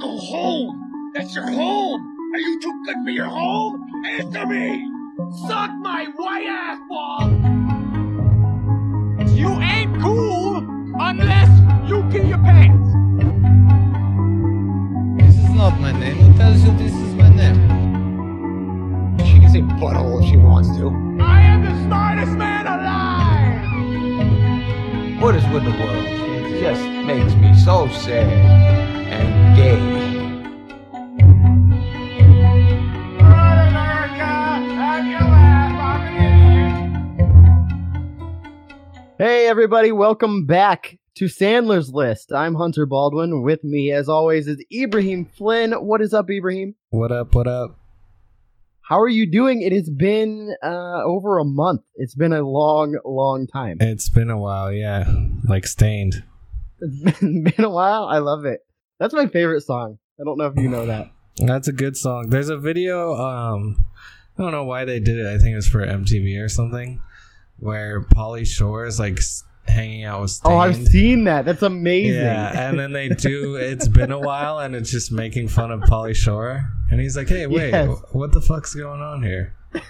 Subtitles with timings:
[0.00, 1.12] go home.
[1.14, 2.16] That's your home.
[2.34, 3.82] Are you too good for your home?
[4.06, 4.90] Answer me.
[5.46, 7.30] Suck my white ass ball.
[9.34, 10.56] You ain't cool
[10.98, 11.48] unless
[11.88, 12.88] you pee your pants.
[15.22, 16.16] This is not my name.
[16.16, 17.56] Who tells you this is my name?
[19.24, 20.90] She can say butthole if she wants to.
[21.22, 23.62] I am the smartest man alive.
[25.22, 26.06] What is with the world?
[26.06, 28.75] It just makes me so sad
[29.16, 29.96] and gay.
[39.18, 42.32] Hey, everybody, welcome back to Sandler's List.
[42.32, 43.42] I'm Hunter Baldwin.
[43.42, 45.72] With me, as always, is Ibrahim Flynn.
[45.72, 46.74] What is up, Ibrahim?
[46.90, 47.34] What up?
[47.34, 47.78] What up?
[48.82, 49.62] How are you doing?
[49.62, 51.80] It has been uh, over a month.
[51.96, 53.78] It's been a long, long time.
[53.80, 55.10] It's been a while, yeah.
[55.48, 56.22] Like Staind.
[56.80, 58.04] It's been, been a while.
[58.04, 58.60] I love it.
[58.98, 59.98] That's my favorite song.
[60.20, 61.10] I don't know if you know that.
[61.36, 62.30] That's a good song.
[62.30, 63.14] There's a video.
[63.14, 63.84] Um,
[64.38, 65.26] I don't know why they did it.
[65.26, 67.02] I think it was for MTV or something,
[67.58, 69.18] where Pauly Shore is like
[69.68, 70.54] hanging out with Staind.
[70.54, 71.44] Oh, I've seen that.
[71.44, 72.20] That's amazing.
[72.22, 73.56] Yeah, and then they do.
[73.56, 77.28] It's been a while, and it's just making fun of Pauly Shore, and he's like,
[77.28, 77.98] "Hey, wait, Yes.
[78.12, 79.54] what the fuck's going on here?"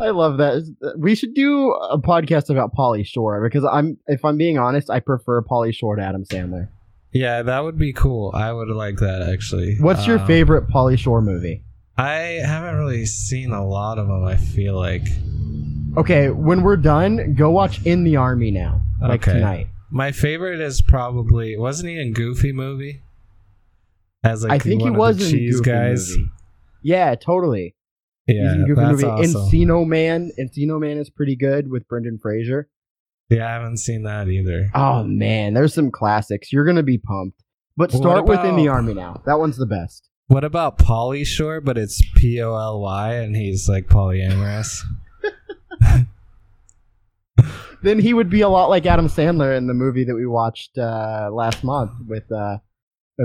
[0.00, 0.96] I love that.
[0.98, 5.00] We should do a podcast about Pauly Shore because I'm, if I'm being honest, I
[5.00, 6.68] prefer Pauly Shore to Adam Sandler.
[7.12, 8.30] Yeah, that would be cool.
[8.34, 9.76] I would like that actually.
[9.80, 11.62] What's your Um, favorite Pauly Shore movie?
[11.96, 14.24] I haven't really seen a lot of them.
[14.24, 15.02] I feel like
[15.96, 19.32] Okay, when we're done, go watch In the Army now, like Okay.
[19.38, 19.66] tonight.
[19.90, 23.00] My favorite is probably wasn't he in Goofy movie?
[24.22, 26.10] As like I think he was in Goofy guys.
[26.10, 26.30] movie.
[26.82, 27.74] Yeah, totally.
[28.26, 29.04] He's Yeah, in Goofy that's movie.
[29.06, 29.40] awesome.
[29.50, 30.30] Encino Man.
[30.38, 32.68] Encino Man is pretty good with Brendan Fraser.
[33.30, 34.70] Yeah, I haven't seen that either.
[34.74, 36.52] Oh man, there's some classics.
[36.52, 37.42] You're gonna be pumped.
[37.76, 39.22] But start with In the Army now.
[39.26, 40.08] That one's the best.
[40.26, 41.60] What about Polly Shore?
[41.60, 44.80] But it's P O L Y, and he's like polyamorous.
[47.82, 50.76] Then he would be a lot like Adam Sandler in the movie that we watched
[50.76, 52.58] uh, last month with uh,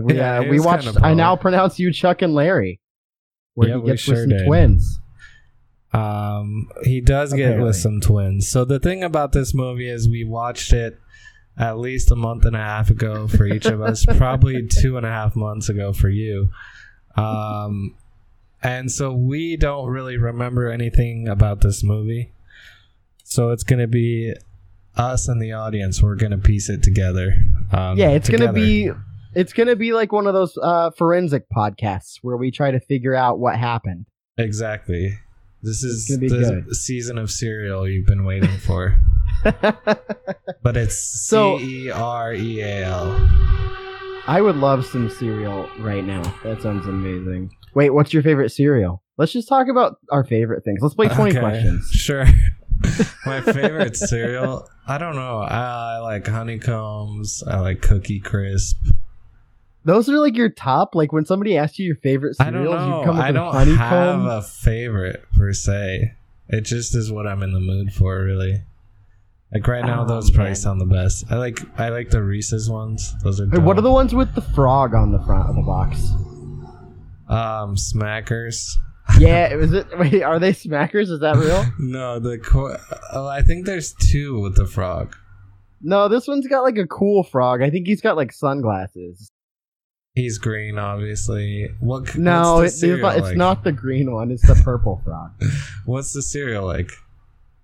[0.04, 0.96] we, Yeah, uh, we watched.
[1.02, 2.80] I now pronounce you Chuck and Larry,
[3.56, 4.46] where Yeah, he gets sure with some did.
[4.46, 5.00] twins.
[5.94, 7.68] Um, he does get Apparently.
[7.68, 8.50] with some twins.
[8.50, 11.00] So the thing about this movie is we watched it
[11.58, 15.06] at least a month and a half ago for each of us, probably two and
[15.06, 16.50] a half months ago for you.
[17.16, 17.96] Um,
[18.64, 22.32] and so we don't really remember anything about this movie.
[23.24, 24.34] So it's gonna be
[24.96, 26.02] us and the audience.
[26.02, 27.36] We're gonna piece it together.
[27.72, 28.90] Um, yeah, it's gonna be
[29.36, 33.16] it's gonna be like one of those uh, forensic podcasts where we try to figure
[33.16, 34.06] out what happened.
[34.38, 35.20] exactly.
[35.64, 36.76] This is the good.
[36.76, 38.96] season of cereal you've been waiting for.
[40.62, 43.16] But it's So- C E R E A L.
[44.28, 46.22] I would love some cereal right now.
[46.44, 47.54] That sounds amazing.
[47.76, 49.04] Wait, what's your favorite cereal?
[49.18, 50.80] Let's just talk about our favorite things.
[50.82, 51.90] Let's play 20 Okay, questions.
[51.92, 52.26] Sure.
[53.26, 55.40] My favorite cereal, I don't know.
[55.40, 57.44] I, I like honeycombs.
[57.46, 58.78] I like Cookie Crisp.
[59.86, 60.96] Those are like your top.
[60.96, 63.00] Like when somebody asks you your favorite I don't cereals, know.
[63.00, 63.80] you come with I a don't honeycomb.
[63.80, 66.14] have a favorite per se.
[66.50, 68.62] It just is what I'm in the mood for, really.
[69.54, 70.56] Like right now, Oh, those probably man.
[70.56, 71.26] sound the best.
[71.30, 73.14] I like I like the Reese's ones.
[73.24, 73.46] Those are.
[73.50, 73.84] Hey, what are dope.
[73.84, 76.00] the ones with the frog on the front of the box?
[77.30, 78.66] um Smackers?
[79.20, 79.86] Yeah, is it?
[80.00, 81.10] Wait, are they smackers?
[81.12, 81.66] Is that real?
[81.80, 82.78] No, the co-
[83.12, 85.16] oh, I think there's two with the frog.
[85.82, 87.62] No, this one's got like a cool frog.
[87.62, 89.30] I think he's got like sunglasses.
[90.16, 91.70] He's green, obviously.
[91.80, 92.16] What?
[92.16, 94.30] No, it, it's, not, it's not the green one.
[94.30, 95.32] It's the purple frog.
[95.86, 96.92] What's the cereal like?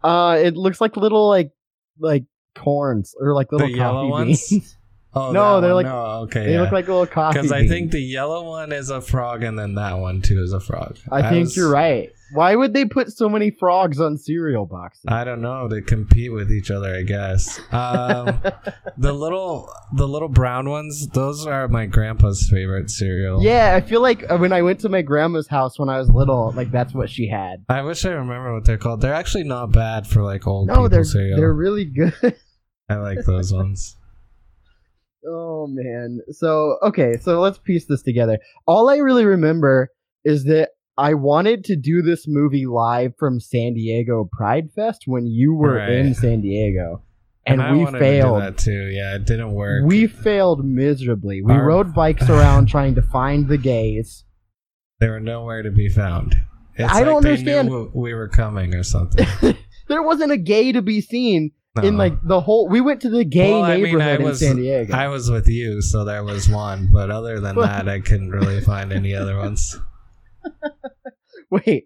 [0.03, 1.51] Uh, it looks like little like
[1.99, 2.23] like
[2.55, 4.49] corns or like little The yellow coffee ones?
[4.49, 4.75] beans.
[5.11, 5.85] Oh, No, they're one.
[5.85, 6.05] like- no.
[6.25, 6.61] Okay, they yeah.
[6.61, 7.39] look like little coffee.
[7.39, 7.71] because I beans.
[7.71, 10.97] think the yellow one is a frog, and then that one too is a frog.
[11.11, 12.11] I think was- you're right.
[12.33, 15.05] Why would they put so many frogs on cereal boxes?
[15.07, 15.67] I don't know.
[15.67, 17.59] They compete with each other, I guess.
[17.71, 18.41] Um,
[18.97, 21.07] the little, the little brown ones.
[21.07, 23.41] Those are my grandpa's favorite cereal.
[23.43, 26.11] yeah, I feel like uh, when I went to my grandma's house when I was
[26.11, 27.65] little, like that's what she had.
[27.69, 29.01] I wish I remember what they're called.
[29.01, 31.37] They're actually not bad for like old No, they're cereal.
[31.37, 32.13] they're really good.
[32.89, 33.95] I like those ones.
[35.27, 36.21] Oh man.
[36.31, 38.39] So okay, so let's piece this together.
[38.65, 39.91] All I really remember
[40.23, 40.69] is that
[40.99, 45.75] I wanted to do this movie live from San Diego Pride Fest when you were
[45.75, 45.91] Right.
[45.91, 47.03] in San Diego.
[47.45, 48.41] And, I we failed.
[48.41, 48.87] to do that too.
[48.91, 49.83] Yeah, it didn't work.
[49.85, 51.41] We failed miserably.
[51.41, 54.23] We Our- rode bikes around trying to find the gays.
[54.99, 56.35] They were nowhere to be found.
[56.75, 57.71] It's I don't they understand.
[57.95, 59.25] We were coming or something.
[59.87, 61.51] There wasn't a gay to be seen.
[61.81, 62.67] in like the whole.
[62.69, 64.93] We went to the gay Well, I mean, neighborhood I was- in San Diego.
[64.95, 66.89] I was with you, so there was one.
[66.93, 69.75] But other than that, I couldn't really find any other ones.
[71.51, 71.85] Wait.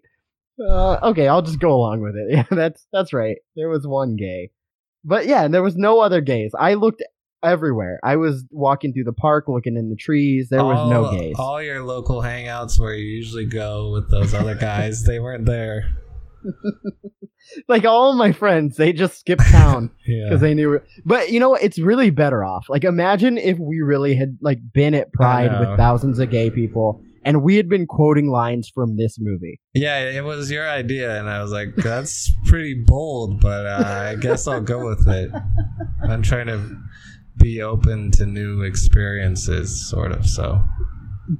[0.60, 2.26] Uh, okay, I'll just go along with it.
[2.30, 3.36] Yeah, that's that's right.
[3.56, 4.50] There was one gay,
[5.04, 6.52] but yeah, there was no other gays.
[6.58, 7.02] I looked
[7.42, 7.98] everywhere.
[8.04, 10.48] I was walking through the park, looking in the trees.
[10.50, 11.34] There was no gays.
[11.38, 15.96] All your local hangouts where you usually go with those other guys, they weren't there.
[17.68, 20.24] like all my friends, they just skipped town Yeah.
[20.24, 20.80] because they knew.
[21.04, 22.68] But you know, it's really better off.
[22.68, 27.02] Like, imagine if we really had like been at Pride with thousands of gay people,
[27.24, 29.60] and we had been quoting lines from this movie.
[29.74, 34.16] Yeah, it was your idea, and I was like, "That's pretty bold," but uh, I
[34.16, 35.30] guess I'll go with it.
[36.08, 36.76] I'm trying to
[37.36, 40.26] be open to new experiences, sort of.
[40.26, 40.62] So,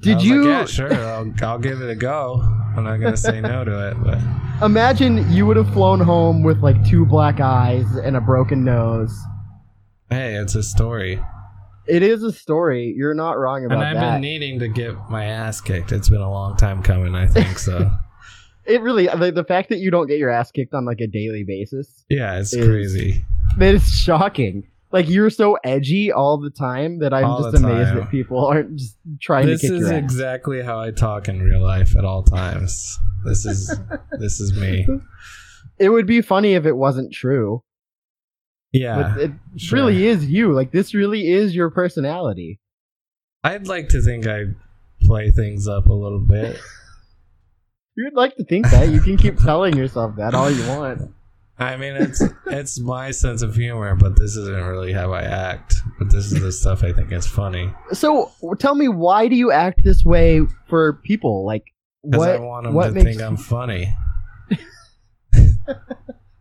[0.01, 0.95] Did you Like, yeah, sure.
[0.95, 2.41] I'll, I'll give it a go.
[2.77, 4.19] I'm not gonna say no to it, but
[4.65, 9.17] imagine you would have flown home with like two black eyes and a broken nose?
[10.11, 11.21] hey, it's a story,
[11.87, 12.95] It is a story.
[12.97, 13.89] You're not wrong about that.
[13.91, 14.13] and I've that.
[14.15, 15.93] been needing to get my ass kicked.
[15.93, 17.15] It's been a long time coming.
[17.15, 17.91] I think so.
[18.65, 21.07] it really the, the fact that you don't get your ass kicked on like a
[21.07, 22.05] daily basis.
[22.09, 23.25] Yeah, it's Is- crazy.
[23.59, 24.65] That is shocking.
[24.93, 27.97] Like you're so edgy all the time that I'm All just amazed time.
[27.99, 30.03] that people aren't just trying This to kick is your ass.
[30.05, 32.99] exactly how I talk in real life at all times.
[33.25, 33.77] This is
[34.21, 34.87] this is me.
[35.79, 37.63] it would be funny if it wasn't true.
[38.75, 39.15] Yeah.
[39.15, 39.79] but it sure.
[39.79, 40.53] really is you.
[40.53, 42.61] Like this really is your personality.
[43.45, 44.47] I'd like to think I
[45.03, 46.59] play things up a little bit.
[47.97, 48.89] You'd like to think that.
[48.89, 51.15] You can keep telling yourself that all you want.
[51.57, 55.77] I mean, it's it's my sense of humor, but this isn't really how I act.
[56.01, 59.53] But this is the stuff I think is funny So tell me, why do you
[59.53, 61.47] act this way for people?
[61.47, 61.63] Like
[62.01, 62.31] what?
[62.31, 63.95] I want them what to think I'm funny.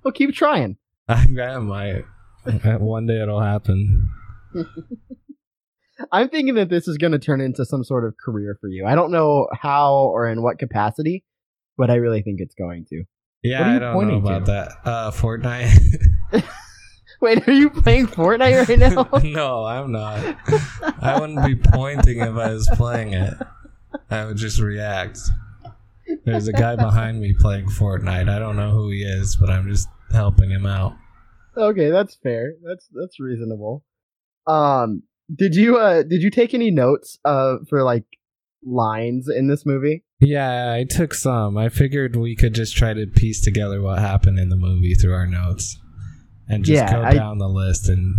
[0.03, 0.77] well, keep trying.
[1.07, 2.05] I, I might.
[2.45, 4.09] One day it'll happen.
[6.11, 8.85] I'm thinking that this is going to turn into some sort of career for you.
[8.85, 11.23] I don't know how or in what capacity,
[11.77, 13.03] but I really think it's going to.
[13.43, 14.51] Yeah, What are you I don't know about to?
[14.51, 14.71] that.
[14.89, 16.03] Uh, Fortnite.
[17.21, 19.19] Wait, are you playing Fortnite right now?
[19.23, 20.19] no, I'm not.
[21.01, 23.33] I wouldn't be pointing if I was playing it.
[24.09, 25.19] I would just react.
[26.25, 28.29] There's a guy behind me playing Fortnite.
[28.29, 30.95] I don't know who he is, but I'm just helping him out.
[31.57, 32.53] Okay, that's fair.
[32.63, 33.83] That's that's reasonable.
[34.47, 35.03] Um,
[35.33, 38.05] did you uh did you take any notes uh for like
[38.65, 40.03] lines in this movie?
[40.19, 41.57] Yeah, I took some.
[41.57, 45.13] I figured we could just try to piece together what happened in the movie through
[45.13, 45.77] our notes
[46.47, 48.13] and just Yeah, go I- down the list and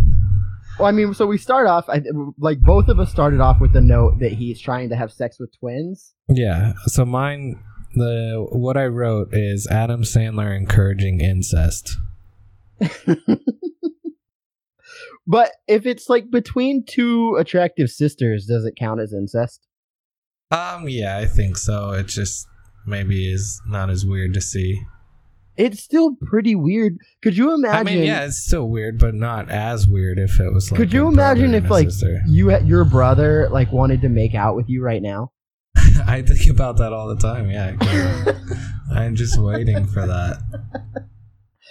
[0.79, 2.01] Well, I mean, so we start off I,
[2.37, 5.39] like both of us started off with the note that he's trying to have sex
[5.39, 6.13] with twins.
[6.29, 6.73] yeah.
[6.87, 7.59] So mine
[7.95, 11.95] the what I wrote is Adam Sandler encouraging incest.
[15.27, 19.65] But if it's like between two attractive sisters, does it count as incest?
[20.51, 21.91] Um yeah, I think so.
[21.91, 22.47] It just
[22.85, 24.81] maybe is not as weird to see.
[25.57, 26.97] It's still pretty weird.
[27.23, 27.87] Could you imagine?
[27.87, 30.77] I mean, yeah, it's still weird, but not as weird if it was like.
[30.77, 32.21] Could you imagine if like sister.
[32.27, 35.31] you your brother like wanted to make out with you right now?
[36.05, 37.49] I think about that all the time.
[37.49, 37.75] Yeah,
[38.93, 41.07] I'm just waiting for that.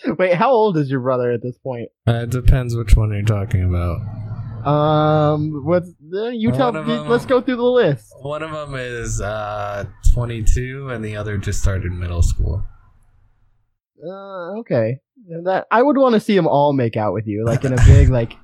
[0.19, 1.89] Wait, how old is your brother at this point?
[2.07, 4.01] Uh, it depends which one you're talking about.
[4.67, 6.73] Um, what's uh, you tell?
[6.73, 8.15] Them- let's go through the list.
[8.21, 12.67] One of them is uh, 22, and the other just started middle school.
[14.03, 15.01] Uh, okay,
[15.45, 17.85] that I would want to see them all make out with you, like in a
[17.85, 18.35] big like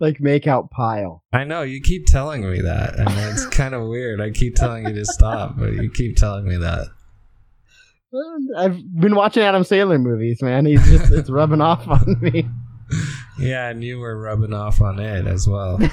[0.00, 1.24] like make out pile.
[1.32, 4.20] I know you keep telling me that, and it's kind of weird.
[4.20, 6.86] I keep telling you to stop, but you keep telling me that.
[8.12, 10.66] Uh, I've been watching Adam Sandler movies, man.
[10.66, 12.48] He's just it's rubbing off on me.
[13.38, 15.78] Yeah, and you were rubbing off on it as well.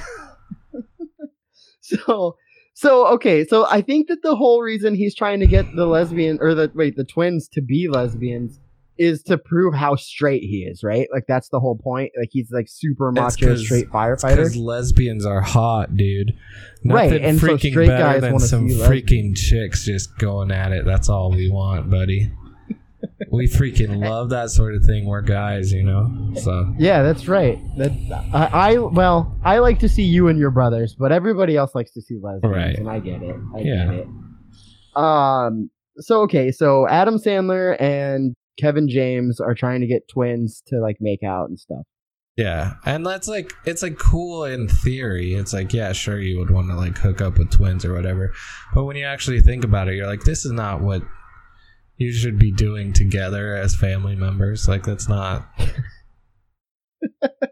[1.86, 2.36] So,
[2.74, 6.38] so okay, so I think that the whole reason he's trying to get the lesbian
[6.40, 8.58] or the wait the twins to be lesbians
[8.98, 11.08] is to prove how straight he is, right?
[11.12, 12.12] Like that's the whole point.
[12.18, 14.56] Like he's like super macho straight Because firefighter.
[14.56, 16.32] lesbians are hot, dude.
[16.84, 20.72] Right, Nothing and so freaking straight better guys than some freaking chicks just going at
[20.72, 20.84] it.
[20.84, 22.30] That's all we want, buddy.
[23.30, 25.06] we freaking love that sort of thing.
[25.06, 26.32] We're guys, you know.
[26.42, 27.58] So Yeah, that's right.
[27.76, 27.92] That
[28.32, 31.90] I, I well, I like to see you and your brothers, but everybody else likes
[31.92, 32.78] to see lesbians, Right.
[32.78, 33.36] and I get it.
[33.54, 33.84] I Yeah.
[33.86, 34.06] get it.
[34.96, 35.70] Um.
[35.98, 40.96] So okay, so Adam Sandler and Kevin James are trying to get twins to like
[41.00, 41.84] make out and stuff.
[42.36, 45.34] yeah, and that's like it's like cool in theory.
[45.34, 48.32] It's like yeah, sure you would want to like hook up with twins or whatever,
[48.74, 51.02] but when you actually think about it, you're like this is not what
[51.96, 54.68] you should be doing together as family members.
[54.68, 55.48] Like that's not.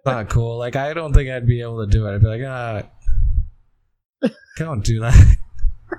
[0.06, 0.58] not cool.
[0.58, 2.14] Like I don't think I'd be able to do it.
[2.14, 2.82] I'd be like, ah,
[4.56, 5.36] don't do that.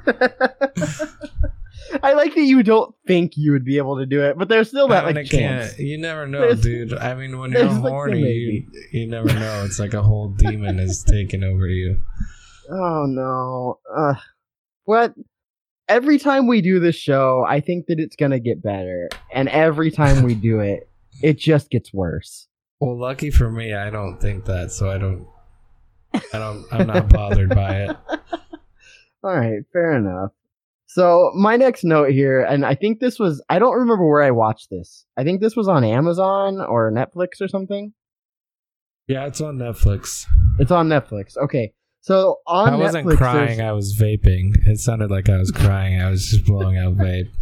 [2.01, 4.69] I like that you don't think you would be able to do it, but there's
[4.69, 5.73] still that like chance.
[5.73, 5.79] can't.
[5.79, 6.93] You never know, There's- dude.
[6.93, 9.63] I mean, when you're there's, like, horny, you, you never know.
[9.65, 12.01] It's like a whole demon is taking over you.
[12.67, 13.77] Oh no.
[13.95, 14.15] Uh,
[14.85, 15.13] what?
[15.87, 19.91] Every time we do this show, I think that it's gonna get better, and every
[19.91, 20.89] time we do it,
[21.21, 22.47] it just gets worse.
[22.79, 25.27] Well, lucky for me, I don't think that, so I don't.
[26.33, 26.65] I don't.
[26.71, 27.97] I'm not bothered by it.
[29.23, 30.31] All right, fair enough.
[30.95, 34.31] So my next note here, and I think this was I don't remember where I
[34.31, 35.05] watched this.
[35.17, 37.91] I think this was on Amazon or Netflix or something.
[39.05, 40.25] Yeah, it's on Netflix.
[40.57, 41.35] It's on Netflix.
[41.35, 41.73] Okay.
[41.99, 43.59] So on I wasn't Netflix, crying.
[43.59, 44.53] I was vaping.
[44.67, 46.01] It sounded like I was crying.
[46.01, 47.27] I was just blowing out vape.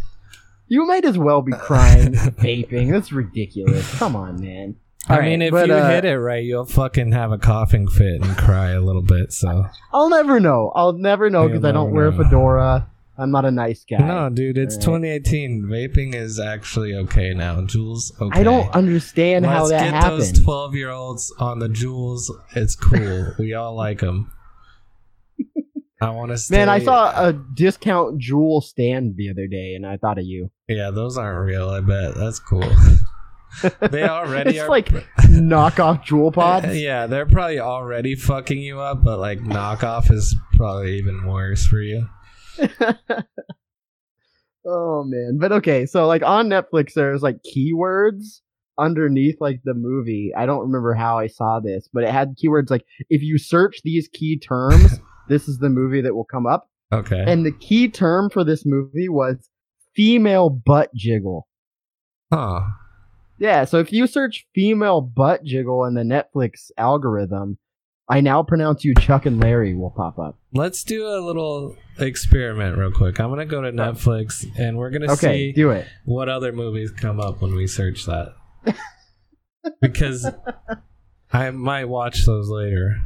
[0.66, 2.90] You might as well be crying, vaping.
[2.90, 3.98] That's ridiculous.
[3.98, 4.76] Come on, man.
[5.06, 7.86] I All mean, if but, you uh, hit it right, you'll fucking have a coughing
[7.86, 9.30] fit and cry a little bit.
[9.32, 10.72] So I'll never know.
[10.74, 12.90] I'll never know because I don't never wear a fedora.
[13.16, 13.98] I'm not a nice guy.
[13.98, 15.64] no, dude, it's All 2018.
[15.64, 17.60] Vaping is actually okay now.
[17.60, 18.40] Juuls, okay.
[18.40, 20.20] I don't understand how Let's that get happened.
[20.20, 22.28] those 12 year olds on the Juuls.
[22.56, 23.34] It's cool.
[23.38, 24.32] we all like them.
[26.00, 26.56] I want to stay.
[26.56, 30.50] Man, I saw a discount Juul stand the other day, and I thought of you.
[30.68, 31.70] Yeah, those aren't real.
[31.70, 32.60] I bet that's cool.
[33.90, 34.68] they already it's are.
[34.68, 34.88] like
[35.20, 36.76] knockoff Juul pods.
[36.76, 41.80] Yeah, they're probably already fucking you up, but like knockoff is probably even worse for
[41.80, 42.08] you.
[44.66, 45.86] oh man, but okay.
[45.86, 48.40] So like on Netflix, there's like keywords
[48.78, 50.32] underneath like the movie.
[50.36, 53.80] I don't remember how I saw this, but it had keywords like if you search
[53.84, 56.68] these key terms, this is the movie that will come up.
[56.92, 57.24] Okay.
[57.26, 59.50] And the key term for this movie was
[59.94, 61.48] female butt jiggle.
[62.32, 62.60] huh.
[63.36, 67.58] Yeah, so if you search female butt jiggle in the Netflix algorithm,
[68.08, 70.38] I now pronounce you Chuck and Larry will pop up.
[70.52, 73.18] Let's do a little experiment real quick.
[73.18, 75.86] I'm gonna go to Netflix and we're gonna Okay, see do it.
[76.04, 78.34] what other movies come up when we search that.
[79.80, 80.28] because
[81.32, 82.96] I might watch those later.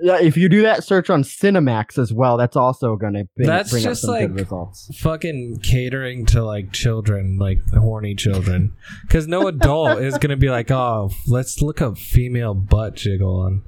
[0.00, 3.70] Yeah, if you do that search on Cinemax as well, that's also gonna bring, That's
[3.70, 4.90] bring just up some good like- results.
[4.98, 8.72] Fucking catering to like children, like horny children.
[9.02, 13.62] Because no adult is gonna be like, oh, let's look up female butt jiggle on.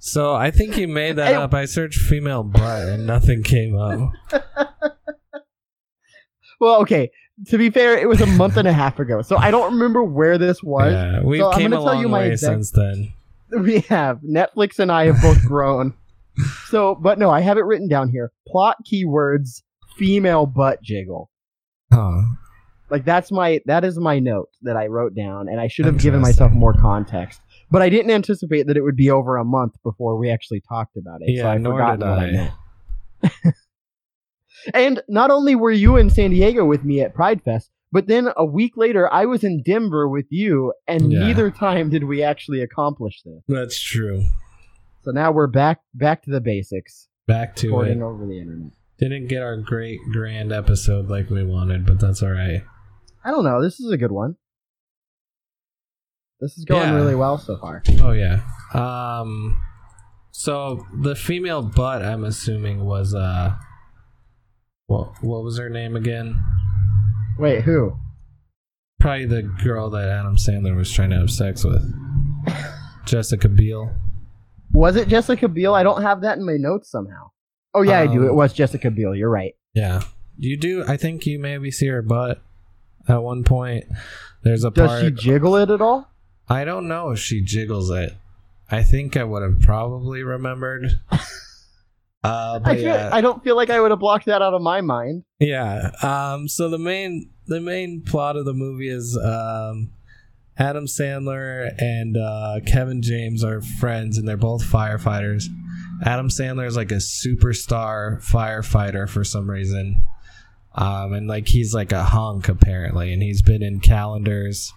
[0.00, 1.54] So I think you made that up.
[1.54, 4.10] I searched female butt and nothing came up.
[6.60, 7.10] Well, okay.
[7.46, 10.02] To be fair, it was a month and a half ago, so I don't remember
[10.02, 10.92] where this was.
[10.92, 13.12] Yeah, we So I'm came a gonna tell long you my way exact- since then.
[13.62, 15.94] We have Netflix and I have both grown.
[16.68, 18.30] So, but no, I have it written down here.
[18.46, 19.62] Plot keywords:
[19.96, 21.30] female butt jiggle.
[21.92, 22.20] Huh.
[22.90, 25.98] Like that's my that is my note that I wrote down, and I should have
[25.98, 27.40] given myself more context.
[27.70, 30.96] But I didn't anticipate that it would be over a month before we actually talked
[30.96, 31.28] about it.
[31.28, 32.30] so Yeah, I nor forgot what I I.
[32.32, 33.54] meant.
[34.74, 38.28] and not only were you in San Diego with me at Pride Fest, but then
[38.36, 41.20] a week later I was in Denver with you, and Yeah.
[41.20, 43.42] neither time did we actually accomplish this.
[43.48, 44.24] That's true.
[45.02, 48.02] So now we're back back to the basics, Back to recording it.
[48.04, 48.72] over the internet.
[48.98, 52.62] Didn't get our great grand episode like we wanted, but that's all right.
[53.24, 53.62] I don't know.
[53.62, 54.36] This is a good one.
[56.40, 56.94] This is going Yeah.
[56.94, 57.82] really well so far.
[58.00, 58.40] Oh yeah.
[58.74, 59.60] Um.
[60.30, 63.54] So the female butt, I'm assuming, was uh.
[64.86, 66.42] What what was her name again?
[67.38, 67.96] Wait, who?
[69.00, 71.82] Probably the girl that Adam Sandler was trying to have sex with.
[73.04, 73.94] Jessica Biel.
[74.72, 75.74] Was it Jessica Biel?
[75.74, 77.30] I don't have that in my notes somehow.
[77.74, 78.22] Oh yeah, I do.
[78.22, 79.14] Um, It was Jessica Biel.
[79.14, 79.54] You're right.
[79.74, 80.02] Yeah.
[80.36, 80.84] You do.
[80.86, 82.40] I think you maybe see her butt
[83.08, 83.84] at one point.
[84.42, 85.02] There's a Does part.
[85.04, 86.10] she jiggle it at all?
[86.48, 88.14] I don't know if she jiggles it.
[88.70, 91.00] I think I would have probably remembered.
[92.24, 94.60] Uh, I, feel, yeah, I don't feel like I would have blocked that out of
[94.60, 95.22] my mind.
[95.38, 95.92] yeah.
[96.02, 99.92] Um, so the main the main plot of the movie is um,
[100.58, 105.44] Adam Sandler and uh, Kevin James are friends, and they're both firefighters.
[106.04, 110.02] Adam Sandler is like a superstar firefighter for some reason,
[110.74, 114.72] um, and like he's like a hunk apparently, and he's been in calendars,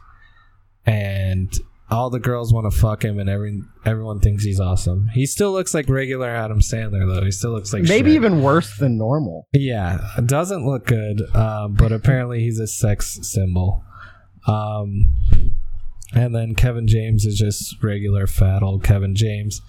[0.85, 1.53] and
[1.89, 5.09] all the girls want to fuck him, and every everyone thinks he's awesome.
[5.09, 7.25] He still looks like regular Adam Sandler though.
[7.25, 8.15] He still looks like Maybe shit.
[8.15, 9.47] even worse than normal.
[9.53, 13.83] Yeah, doesn't look good, um, but apparently he's a sex symbol.
[14.47, 15.13] Um,
[16.13, 19.61] and then Kevin James is just regular fat old Kevin James.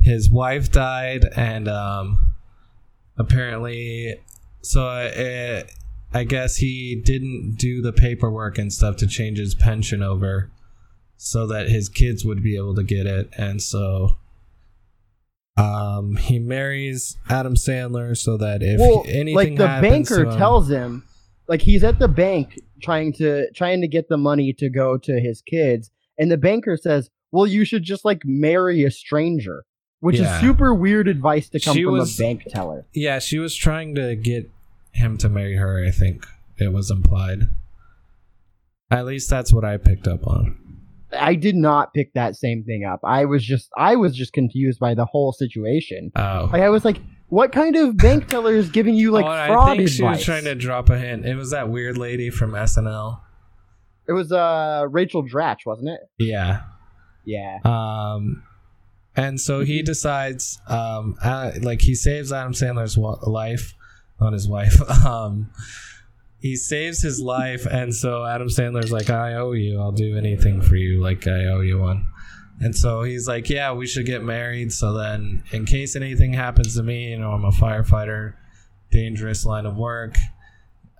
[0.00, 2.34] His wife died, and um,
[3.16, 4.20] apparently,
[4.62, 5.62] so uh,
[6.12, 10.50] I guess he didn't do the paperwork and stuff to change his pension over.
[11.20, 14.16] So that his kids would be able to get it, and so
[15.56, 20.38] um, he marries Adam Sandler so that if well, anything like the happens banker him,
[20.38, 21.04] tells him,
[21.48, 25.20] like he's at the bank trying to trying to get the money to go to
[25.20, 29.64] his kids, and the banker says, "Well, you should just like marry a stranger,"
[29.98, 30.36] which Yeah.
[30.36, 32.86] is super weird advice to come She from was- a bank teller.
[32.94, 34.48] yeah, she was trying to get
[34.92, 35.84] him to marry her.
[35.84, 36.24] I think
[36.56, 37.48] it was implied.
[38.92, 40.56] At least that's what I picked up on.
[41.12, 43.00] I did not pick that same thing up.
[43.04, 46.10] I was just I was just confused by the whole situation.
[46.16, 49.46] Oh, Like I was like, what kind of bank teller is giving you like Oh,
[49.52, 49.94] fraud I think advice?
[49.96, 51.24] she was trying to drop a hint.
[51.26, 53.20] It was that weird lady from SNL.
[54.06, 56.00] It was uh Rachel Dratch, wasn't it?
[56.18, 56.62] Yeah.
[57.24, 57.58] Yeah.
[57.64, 58.42] Um,
[59.14, 63.74] and so he decides, um, uh, like he saves Adam Sandler's wa- life,
[64.20, 64.76] not his wife.
[65.04, 65.50] Um,
[66.40, 69.80] he saves his life, and so Adam Sandler's like, "I owe you.
[69.80, 71.00] I'll do anything for you.
[71.00, 72.06] Like I owe you one."
[72.60, 74.72] And so he's like, "Yeah, we should get married.
[74.72, 78.34] So then, in case anything happens to me, you know, I'm a firefighter,
[78.90, 80.16] dangerous line of work.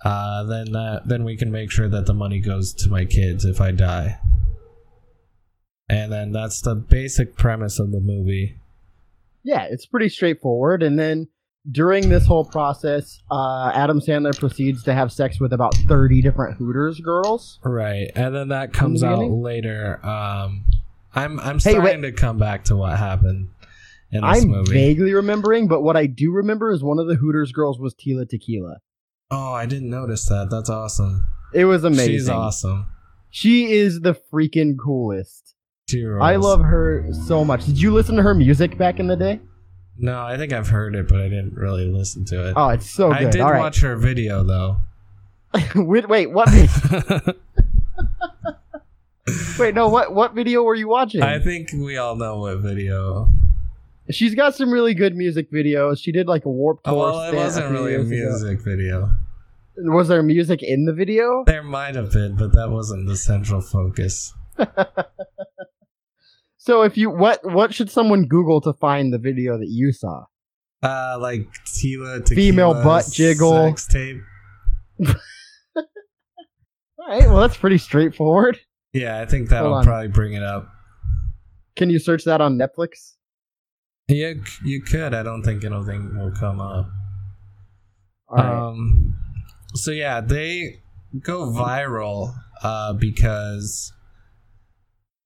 [0.05, 3.45] Uh, then that, then we can make sure that the money goes to my kids
[3.45, 4.19] if I die."
[5.89, 8.57] And then that's the basic premise of the movie.
[9.43, 10.83] Yeah, it's pretty straightforward.
[10.83, 11.29] And then
[11.71, 16.57] during this whole process, uh, Adam Sandler proceeds to have sex with about 30 different
[16.57, 17.59] Hooters girls.
[17.65, 18.11] Right.
[18.15, 20.05] And then that comes the out later.
[20.05, 20.65] Um
[21.15, 23.49] I'm I'm Hey, starting to come back to what happened
[24.13, 24.73] in this I'm movie.
[24.73, 28.29] vaguely remembering, but what I do remember is one of the Hooters girls was Tila
[28.29, 28.77] Tequila.
[29.31, 30.49] Oh, I didn't notice that.
[30.51, 31.25] That's awesome.
[31.53, 32.13] It was amazing.
[32.15, 32.87] She's awesome.
[33.31, 35.55] She is the freaking coolest.
[36.21, 37.65] I love her so much.
[37.67, 39.41] Did you listen to her music back in the day?
[39.99, 42.55] No, I think I've heard it, but I didn't really listen to it.
[42.57, 43.27] Oh, it's so good.
[43.27, 43.59] I did All right.
[43.59, 44.77] watch her video though.
[45.75, 46.49] wait, wait, what?
[49.59, 49.89] wait, no.
[49.89, 50.15] What?
[50.15, 51.23] What video were you watching?
[51.23, 53.29] I think we all know what video.
[54.11, 56.03] She's got some really good music videos.
[56.03, 56.95] She did like a Warp Tour.
[56.95, 58.49] Oh, well, it wasn't really a years ago.
[58.49, 59.11] music video.
[59.77, 61.45] Was there music in the video?
[61.45, 64.33] There might have been, but that wasn't the central focus.
[66.59, 70.25] So if you what what should someone Google to find the video that you saw?
[70.83, 73.53] Uh, like Tila tequila Female butt jiggle.
[73.69, 74.19] sex tape.
[75.07, 75.85] All
[77.09, 78.59] right, well that's pretty straightforward.
[78.93, 79.85] Yeah, I think that'll on.
[79.85, 80.69] probably bring it up.
[81.77, 83.15] Can you search that on Netflix?
[84.09, 85.15] Yeah, you could.
[85.15, 86.89] I don't think anything will come up.
[88.31, 88.45] Right.
[88.45, 89.17] Um,
[89.75, 90.83] so yeah, they
[91.21, 93.93] go viral uh, because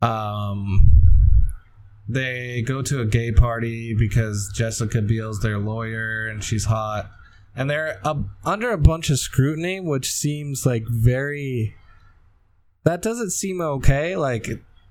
[0.03, 1.02] um,
[2.13, 7.11] they go to a gay party because Jessica Biel's their lawyer and she's hot,
[7.57, 11.75] and they're uh, under a bunch of scrutiny, which seems like very.
[12.85, 14.17] That doesn't seem okay.
[14.17, 14.49] Like,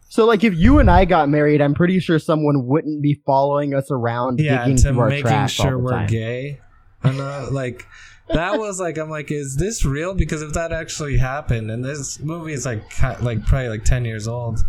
[0.07, 3.73] so like if you and I got married, I'm pretty sure someone wouldn't be following
[3.73, 6.07] us around yeah, digging to through our making trash sure we're time.
[6.07, 6.61] gay.
[7.03, 7.85] And uh, like
[8.29, 10.13] that was like I'm like, is this real?
[10.13, 12.81] Because if that actually happened, and this movie is like
[13.21, 14.59] like probably like ten years old.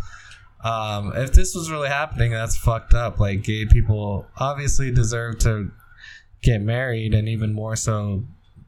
[0.65, 3.19] Um, if this was really happening, that's fucked up.
[3.19, 5.71] Like gay people obviously deserve to
[6.43, 8.25] get married, and even more so,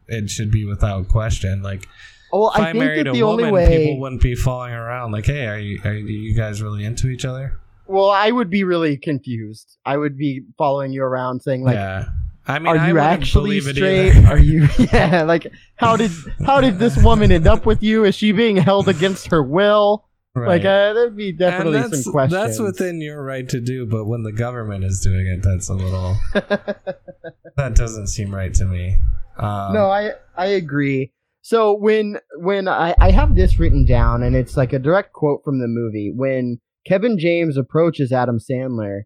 [0.08, 1.62] it should be without question.
[1.62, 1.86] Like
[2.32, 3.78] Well, if I I, think married a the only woman, way.
[3.86, 7.24] people wouldn't be falling around like, hey, are you are you guys really into each
[7.24, 7.58] other?
[7.86, 9.76] Well, I would be really confused.
[9.84, 12.06] I would be following you around saying like, yeah.
[12.46, 14.16] I mean, "Are I you wouldn't actually straight?
[14.26, 14.68] Are you?
[14.92, 16.10] Yeah, like how did
[16.44, 18.04] how did this woman end up with you?
[18.04, 20.04] Is she being held against her will?
[20.36, 20.48] Right.
[20.48, 22.32] Like uh, there'd be definitely some questions.
[22.32, 25.74] That's within your right to do, but when the government is doing it, that's a
[25.74, 26.16] little.
[26.34, 28.96] that doesn't seem right to me.
[29.38, 31.12] Um, no, I I agree.
[31.42, 35.42] So when when I I have this written down and it's like a direct quote
[35.44, 39.02] from the movie when Kevin James approaches Adam Sandler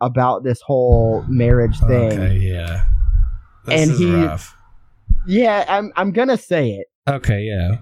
[0.00, 2.12] about this whole marriage thing.
[2.18, 2.84] Okay, yeah.
[3.66, 4.56] This And he- rough.
[5.26, 6.86] Yeah, I'm I'm gonna say it.
[7.06, 7.76] Okay, yeah.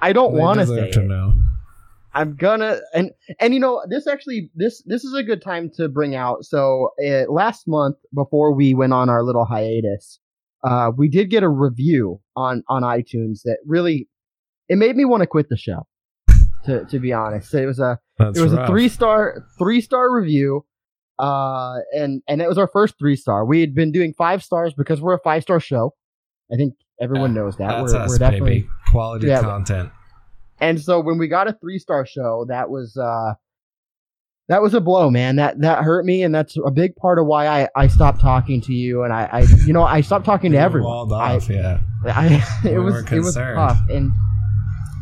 [0.00, 1.06] I don't want to say to it.
[1.06, 1.34] know.
[2.16, 5.88] I'm gonna and and you know this actually this this is a good time to
[5.88, 6.44] bring out.
[6.44, 10.18] So uh, last month before we went on our little hiatus,
[10.64, 14.08] uh, we did get a review on on iTunes that really
[14.68, 15.86] it made me want to quit the show.
[16.64, 18.68] To to be honest, it was a That's it was rough.
[18.68, 20.64] a three star three star review,
[21.18, 23.44] uh, and and it was our first three star.
[23.44, 25.92] We had been doing five stars because we're a five star show.
[26.52, 27.68] I think everyone knows that.
[27.68, 28.68] That's we're, us, we're definitely baby.
[28.90, 29.42] Quality Yeah.
[29.42, 29.90] content.
[30.60, 33.34] And so when we got a three star show, that was uh
[34.48, 35.36] that was a blow, man.
[35.36, 38.60] That that hurt me, and that's a big part of why I, I stopped talking
[38.62, 40.90] to you, and I, I you know I stopped talking to everyone.
[40.90, 41.80] Walled I, off, yeah.
[42.04, 44.12] I it We was it was tough, and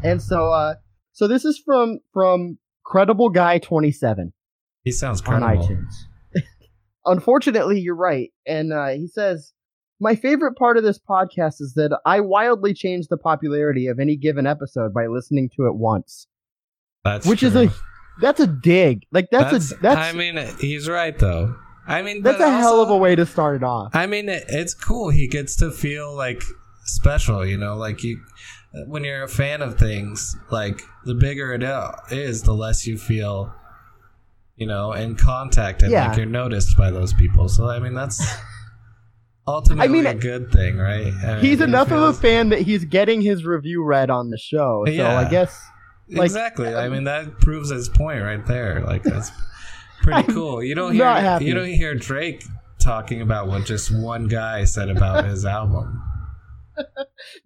[0.03, 0.75] and so uh
[1.13, 4.33] so this is from from Credible Guy 27
[4.83, 5.47] He sounds credible.
[5.47, 5.93] on iTunes.
[7.07, 8.31] Unfortunately, you're right.
[8.47, 9.53] And uh, he says,
[10.01, 14.17] My favorite part of this podcast is that I wildly change the popularity of any
[14.17, 16.27] given episode by listening to it once.
[17.05, 17.69] That's Which is true.
[17.69, 17.75] a
[18.21, 19.03] that's a dig.
[19.13, 21.57] Like that's, a that's I mean, he's right though.
[21.87, 23.91] I mean, that's a hell of a way to start it off.
[23.95, 25.11] I mean, it, it's cool.
[25.11, 26.43] He gets to feel like
[26.85, 28.21] special, you know, like you
[28.87, 31.63] when you're a fan of things, like the bigger it
[32.13, 33.53] is, the less you feel,
[34.57, 36.09] you know, in contact and Yeah.
[36.09, 37.49] like you're noticed by those people.
[37.49, 38.25] So I mean, that's
[39.47, 41.13] ultimately mean, a good thing, right?
[41.25, 44.31] I mean, He's he enough of a fan that he's getting his review read on
[44.31, 44.85] the show.
[44.87, 45.19] So Yeah.
[45.19, 45.61] I guess
[46.11, 46.75] like- exactly.
[46.75, 48.81] I mean, that proves his point right there.
[48.87, 49.31] Like that's
[50.03, 50.63] pretty cool.
[50.63, 52.45] You don't hear you don't hear Drake
[52.83, 56.03] talking about what just one guy said about his album.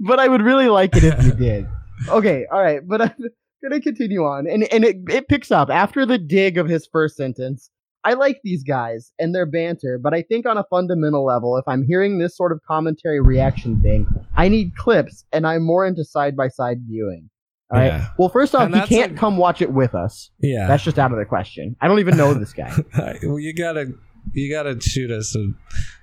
[0.00, 1.66] but I would really like it if you did.
[2.08, 3.14] Okay, all right, but I'm
[3.62, 7.16] gonna continue on, and and it it picks up after the dig of his first
[7.16, 7.70] sentence.
[8.04, 11.64] I like these guys and their banter, but I think on a fundamental level, if
[11.66, 14.06] I'm hearing this sort of commentary reaction thing,
[14.36, 17.28] I need clips, and I'm more into side by side viewing.
[17.70, 17.86] All right.
[17.88, 18.06] Yeah.
[18.18, 20.30] Well, first off, And he can't a- come watch it with us.
[20.40, 20.66] Yeah.
[20.66, 21.76] That's just out of the question.
[21.82, 22.72] I don't even know this guy.
[23.22, 23.92] well, you gotta
[24.32, 25.48] you gotta shoot us a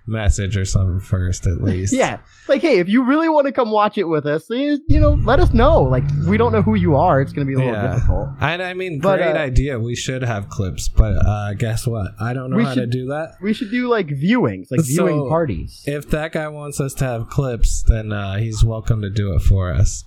[0.07, 1.91] message or something first at least.
[1.93, 4.99] yeah, like hey, if you really want to come watch it with us, you you
[4.99, 5.81] know, let us know.
[5.81, 7.21] Like we don't know who you are.
[7.21, 7.93] It's gonna be a little Yeah.
[7.95, 8.29] difficult.
[8.39, 9.79] I, I mean, But, great uh, idea.
[9.79, 12.11] We should have clips, but uh, guess what?
[12.19, 13.35] I don't know how to do that.
[13.41, 15.83] We should do like viewings, like viewing So, parties.
[15.88, 19.41] If that guy wants us to have clips, then uh, he's welcome to do it
[19.41, 20.03] for us.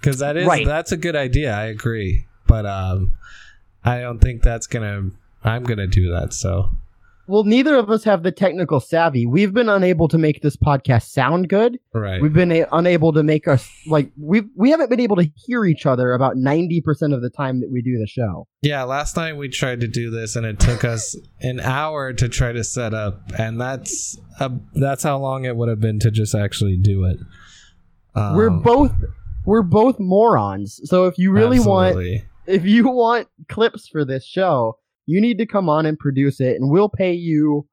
[0.00, 0.64] Because that is Right.
[0.66, 1.52] that's a good idea.
[1.54, 3.14] I agree, but um,
[3.84, 5.10] I don't think that's gonna.
[5.42, 6.32] I'm gonna do that.
[6.34, 6.72] So
[7.28, 9.26] Well, neither of us have the technical savvy.
[9.26, 11.78] We've been unable to make this podcast sound good.
[11.92, 12.22] right.
[12.22, 15.66] We've been a- unable to make us like we we haven't been able to hear
[15.66, 18.48] each other about ninety percent of the time that we do the show.
[18.62, 22.28] Yeah, last night we tried to do this, and it took us an hour to
[22.30, 26.10] try to set up, and that's a, that's how long it would have been to
[26.10, 27.18] just actually do it.
[28.14, 28.92] Um, we're both
[29.44, 30.80] we're both morons.
[30.84, 35.46] So if you really want if you want clips for this show, you need to
[35.46, 37.66] come on and produce it, and we'll pay you.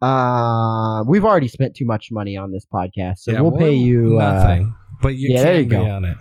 [0.00, 4.18] Uh, we've already spent too much money on this podcast, so Yeah, we'll pay you
[4.20, 4.74] uh, nothing.
[5.00, 5.84] but you yeah, there can you be go.
[5.84, 6.16] on it.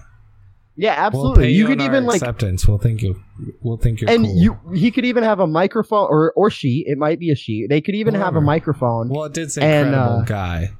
[0.76, 1.52] yeah, We'll absolutely.
[1.52, 2.68] you you could even like acceptance.
[2.68, 3.20] We'll think you.
[3.62, 4.36] We'll think you're and cool.
[4.36, 7.66] you he could even have a microphone or or she it might be a she
[7.68, 10.70] they could even have a microphone Well, it did say And, credible uh, guy.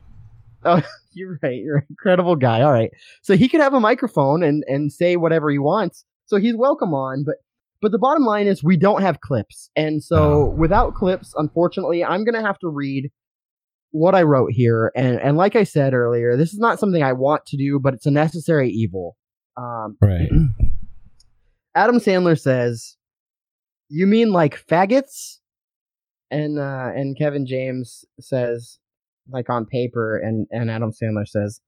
[0.64, 0.82] Oh,
[1.14, 2.92] you're right you're an incredible guy all right
[3.24, 6.94] so he could have a microphone and and say whatever he wants so he's welcome
[6.94, 7.38] on but
[7.82, 10.50] but the bottom line is we don't have clips and so Oh.
[10.58, 13.10] without clips unfortunately i'm gonna have to read
[13.92, 17.12] what i wrote here and and like i said earlier this is not something i
[17.14, 19.18] want to do but it's a necessary evil
[19.58, 20.30] um Right.
[21.76, 22.98] Adam Sandler says,
[23.90, 25.38] "You mean like faggots?"
[26.30, 28.78] And uh, and Kevin James says,
[29.30, 31.62] like on paper, and and Adam Sandler says,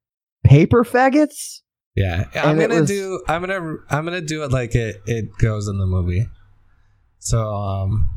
[0.43, 1.61] "Paper faggots."
[1.95, 3.21] Yeah, I'm gonna was- do.
[3.27, 3.75] I'm gonna.
[3.89, 5.01] I'm gonna do it like it.
[5.05, 6.27] It goes in the movie.
[7.19, 8.09] So um,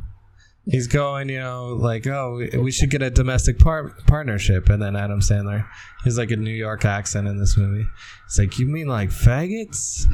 [0.64, 1.28] he's going.
[1.28, 5.20] You know, like oh, we- we should get a domestic par- partnership, and then Adam
[5.20, 5.66] Sandler,
[6.04, 7.86] he's like a New York accent in this movie.
[8.24, 10.04] It's like you mean like faggots,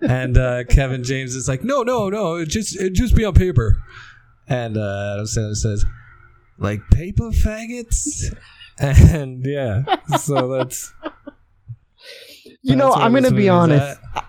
[0.00, 3.34] and uh, Kevin James is like no, no, no, it just it just be on
[3.34, 3.82] paper,
[4.46, 5.84] and uh, Adam Sandler says
[6.58, 8.32] like paper faggots,
[8.78, 9.82] and yeah,
[10.16, 10.92] so that's.
[12.64, 13.98] You know, I'm gonna be honest.
[14.16, 14.24] at.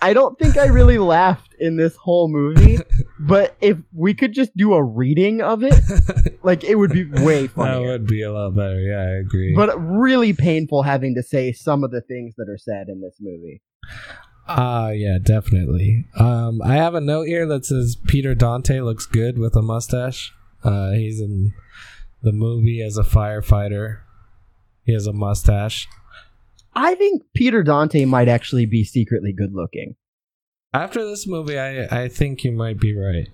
[0.00, 2.78] I don't think I really laughed in this whole movie,
[3.20, 5.74] but if we could just do a reading of it,
[6.42, 7.74] like it would be way funnier.
[7.74, 8.80] That would be a lot better.
[8.80, 9.54] Yeah, I agree.
[9.54, 13.16] But really painful having to say some of the things that are said in this
[13.20, 13.62] movie.
[14.48, 16.06] uh yeah, definitely.
[16.18, 20.32] Um I have a note here that says Peter Dante looks good with a mustache.
[20.64, 21.52] Uh he's in
[22.22, 23.98] the movie as a firefighter.
[24.84, 25.86] He has a mustache.
[26.74, 29.96] I think Peter Dante might actually be secretly good looking.
[30.74, 33.28] After this movie, I I think you might be right.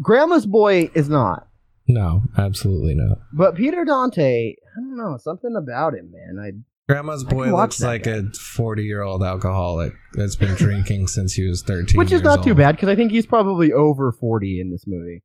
[0.00, 1.46] Grandma's boy is not.
[1.86, 3.18] No, absolutely not.
[3.32, 6.44] But Peter Dante, I don't know, something about him, man.
[6.44, 6.52] I
[6.92, 8.12] Grandma's boy watch looks like guy.
[8.12, 11.96] a 40 year old alcoholic that's been drinking since he was 13.
[11.98, 15.22] which is not too bad because I think he's probably over 40 in this movie.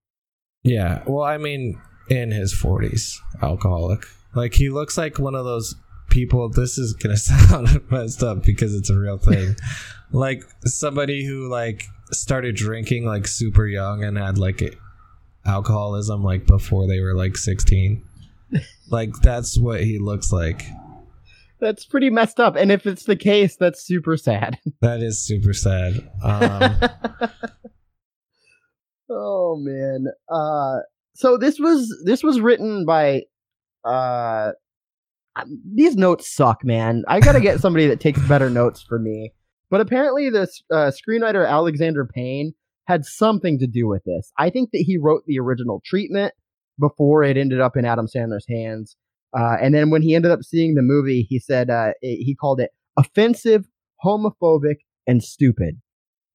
[0.64, 1.04] Yeah.
[1.08, 4.06] Well, I mean, in his 40s, alcoholic.
[4.36, 5.76] Like, he looks like one of those
[6.10, 6.50] people.
[6.50, 9.56] This is to sound messed up because it's a real thing.
[10.12, 14.78] like, somebody who, like, started drinking, like, super young and had, like,
[15.46, 18.04] alcoholism, like, before they were, like, 16.
[18.90, 20.64] like, that's what he looks like.
[21.60, 22.56] That's pretty messed up.
[22.56, 24.60] And if it's the case, that's super sad.
[24.82, 26.08] That is super sad.
[26.24, 26.78] Um,
[29.10, 30.08] Oh man.
[30.30, 30.80] Uh
[31.16, 33.24] so this was this was written by
[33.84, 34.52] uh
[35.76, 37.04] these notes suck, man.
[37.08, 39.32] I got to get somebody that takes better notes for me.
[39.70, 42.54] But apparently this uh, screenwriter Alexander Payne
[42.86, 44.32] had something to do with this.
[44.38, 46.34] I think that he wrote the original treatment
[46.80, 48.96] before it ended up in Adam Sandler's hands.
[49.38, 52.34] Uh, and then when he ended up seeing the movie, he said uh, it, he
[52.34, 53.66] called it offensive,
[54.04, 55.82] homophobic, and stupid.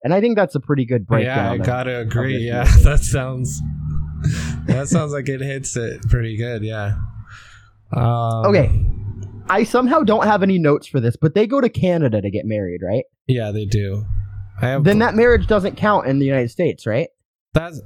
[0.05, 1.57] And I think that's a pretty good breakdown.
[1.57, 2.35] yeah, I gotta agree.
[2.35, 2.83] this Yeah, movie.
[2.85, 3.63] that sounds
[4.67, 6.63] that sounds like it hits it pretty good.
[6.63, 6.97] Yeah.
[7.93, 8.71] Um, Okay.
[9.49, 12.47] I somehow don't have any notes for this, but they go to Canada to get
[12.47, 13.05] married, right?
[13.27, 14.05] Yeah, they do.
[14.61, 17.09] I have Then that marriage doesn't count in the United States, right?
[17.53, 17.81] That's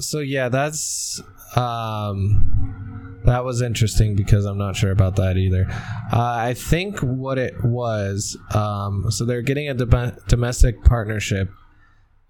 [0.00, 1.20] so yeah, that's
[1.56, 5.66] um that was interesting because I'm not sure about that either.
[6.12, 11.50] Uh, I think what it was, um, so they're getting a dom- domestic partnership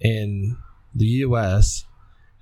[0.00, 0.56] in
[0.94, 1.84] the U.S.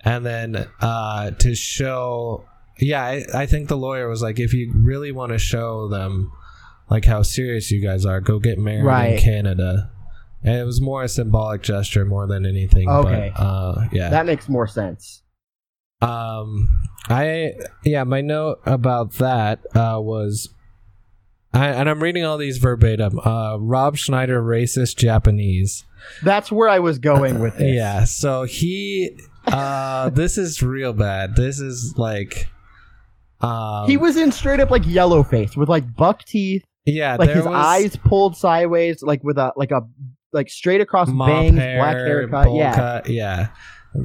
[0.05, 2.47] and then uh, to show,
[2.79, 6.31] yeah, I, I think the lawyer was like, if you really want to show them
[6.91, 9.15] like how serious you guys are, go get married Right.
[9.15, 9.91] in Canada.
[10.45, 12.89] And it was more a symbolic gesture more than anything.
[12.89, 13.33] Okay.
[13.35, 14.11] But, uh, yeah.
[14.11, 15.23] That makes more sense.
[16.03, 16.69] Um,
[17.09, 20.51] I yeah, my note about that uh, was,
[21.55, 23.19] I, and I'm reading all these verbatim.
[23.19, 25.85] Uh, Rob Schneider, racist Japanese.
[26.23, 27.75] That's where I was going with this.
[27.75, 31.35] Yeah, so he, uh, this is real bad.
[31.35, 32.49] This is like,
[33.41, 37.29] um, He was in straight up like yellow face with like buck teeth, yeah, like
[37.29, 39.83] there his was eyes pulled sideways, like with a like a
[40.33, 42.53] like straight across mop bangs, hair, black haircut.
[42.53, 42.75] Yeah.
[42.75, 43.49] cut, yeah,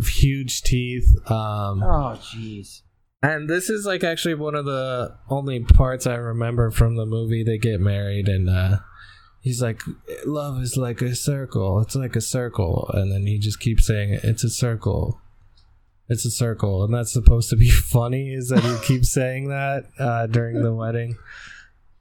[0.03, 1.07] huge teeth.
[1.29, 2.81] Um, Oh jeez.
[3.23, 7.43] And this is like actually one of the only parts I remember from the movie.
[7.43, 8.77] They get married, and uh,
[9.41, 9.83] he's like,
[10.25, 11.79] "Love is like a circle.
[11.81, 15.21] It's like a circle," and then he just keeps saying, "It's a circle.
[16.11, 18.33] It's a circle," and that's supposed to be funny.
[18.33, 21.15] Is that he keeps saying that uh, during the wedding?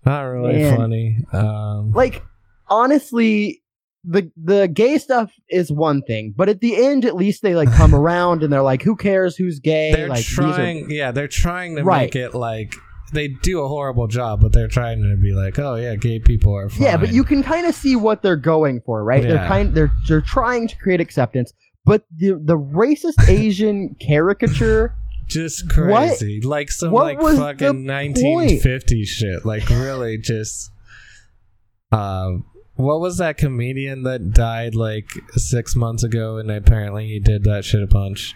[0.05, 0.77] Not really Man.
[0.77, 1.19] funny.
[1.33, 2.23] Um, Like
[2.69, 3.63] honestly,
[4.05, 7.71] the the gay stuff is one thing, but at the end, at least they like
[7.73, 11.11] come around and they're like, "Who cares who's gay?" they're like these are- trying, yeah,
[11.13, 12.03] they're trying to Right.
[12.03, 12.75] make it like
[13.13, 16.57] they do a horrible job, but they're trying to be like, "Oh yeah, gay people
[16.57, 19.23] are fine." Yeah, but you can kind of see what they're going for, right?
[19.23, 21.53] They're kind they're they're trying to create acceptance,
[21.85, 24.95] but the the racist Asian caricature,
[25.29, 26.41] just What- crazy.
[26.43, 29.45] Like some what like fucking 1950s shit.
[29.45, 30.71] Like really just
[31.93, 37.45] um what was that comedian that died like six months ago and apparently he did
[37.45, 38.35] that shit a bunch?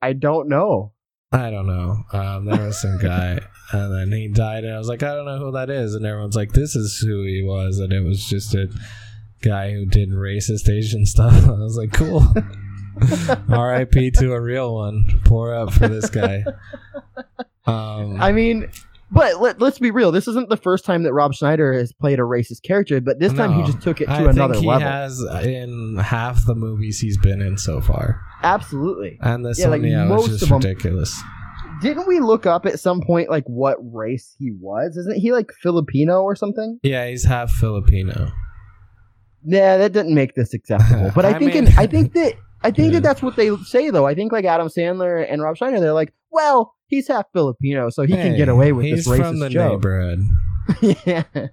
[0.00, 0.92] I don't know.
[1.32, 2.02] i don't know.
[2.12, 3.38] Um there was some guy
[3.72, 6.04] and then he died and i was like i don't know who that is and
[6.04, 8.68] everyone's like this is who he was and it was just a
[9.42, 12.20] guy who did racist asian stuff i was like cool
[13.48, 16.44] rip to a real one pour up for this guy
[17.66, 18.70] um I mean,
[19.12, 20.10] but let, let's be real.
[20.10, 23.32] This isn't the first time that Rob Schneider has played a racist character, but this
[23.32, 24.88] time he just took it to I another think he level.
[24.88, 29.18] has in half the movies he's been in so far, Absolutely.
[29.20, 31.22] and this Yeah, one, like yeah, most was just of ridiculous.
[31.82, 34.96] Didn't we look up at some point like what race he was?
[34.96, 36.80] Isn't he like Filipino or something?
[36.82, 38.32] Yeah, he's half Filipino.
[39.44, 41.10] Yeah, that doesn't make this acceptable.
[41.14, 43.54] But I, I think mean- in, I think that I think that that's what they
[43.64, 44.06] say though.
[44.06, 48.02] I think like Adam Sandler and Rob Schneider, they're like, well, he's half Filipino, so
[48.02, 49.72] he can get away with this racist from the joke.
[49.72, 50.20] neighborhood.
[51.06, 51.24] yeah,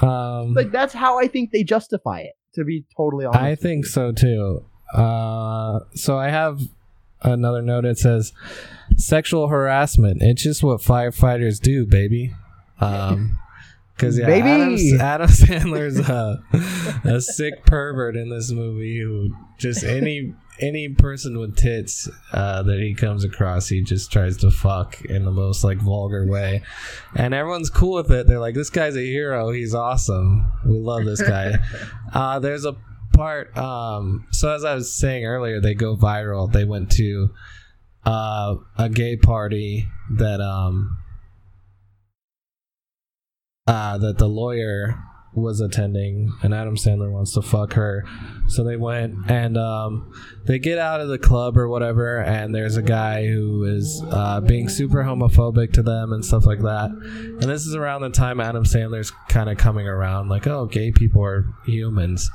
[0.00, 2.32] Um, like that's how I think they justify it.
[2.54, 4.64] To be totally honest, I think so too.
[4.94, 6.60] Uh, so I have
[7.22, 7.84] another note.
[7.84, 8.32] It says
[8.96, 10.18] sexual harassment.
[10.22, 12.32] It's just what firefighters do, baby.
[12.80, 13.38] Um,
[14.00, 14.48] because yeah, Baby.
[14.48, 16.42] Adam, Adam Sandler's a,
[17.04, 22.78] a sick pervert in this movie who just any any person with tits uh, that
[22.80, 26.62] he comes across, he just tries to fuck in the most like vulgar way,
[27.14, 28.26] and everyone's cool with it.
[28.26, 29.50] They're like, "This guy's a hero.
[29.50, 30.50] He's awesome.
[30.64, 31.58] We love this guy."
[32.14, 32.76] uh, there's a
[33.12, 33.56] part.
[33.56, 36.50] Um, so as I was saying earlier, they go viral.
[36.50, 37.30] They went to
[38.06, 40.99] uh, a gay party that um,
[43.66, 44.96] uh, that the lawyer
[45.32, 48.04] was attending, and Adam Sandler wants to fuck her.
[48.48, 50.12] So they went and um,
[50.46, 54.40] they get out of the club or whatever, and there's a guy who is uh,
[54.40, 56.90] being super homophobic to them and stuff like that.
[56.90, 60.90] And this is around the time Adam Sandler's kind of coming around, like, oh, gay
[60.90, 62.28] people are humans,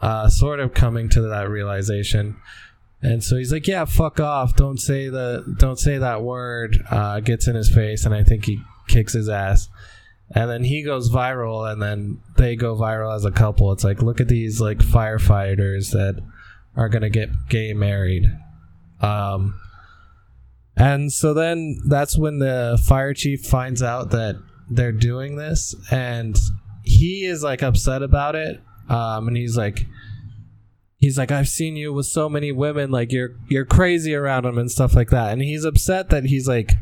[0.00, 2.36] uh, sort of coming to that realization.
[3.02, 4.54] And so he's like, "Yeah, fuck off!
[4.54, 8.44] Don't say the, don't say that word." Uh, gets in his face, and I think
[8.44, 9.68] he kicks his ass.
[10.34, 13.70] And then he goes viral, and then they go viral as a couple.
[13.72, 16.22] It's like, look at these like firefighters that
[16.74, 18.24] are gonna get gay married.
[19.00, 19.60] Um,
[20.76, 24.36] and so then that's when the fire chief finds out that
[24.70, 26.38] they're doing this, and
[26.82, 28.60] he is like upset about it.
[28.88, 29.86] Um, and he's like,
[30.96, 34.56] he's like, I've seen you with so many women, like you're you're crazy around them
[34.56, 35.32] and stuff like that.
[35.32, 36.72] And he's upset that he's like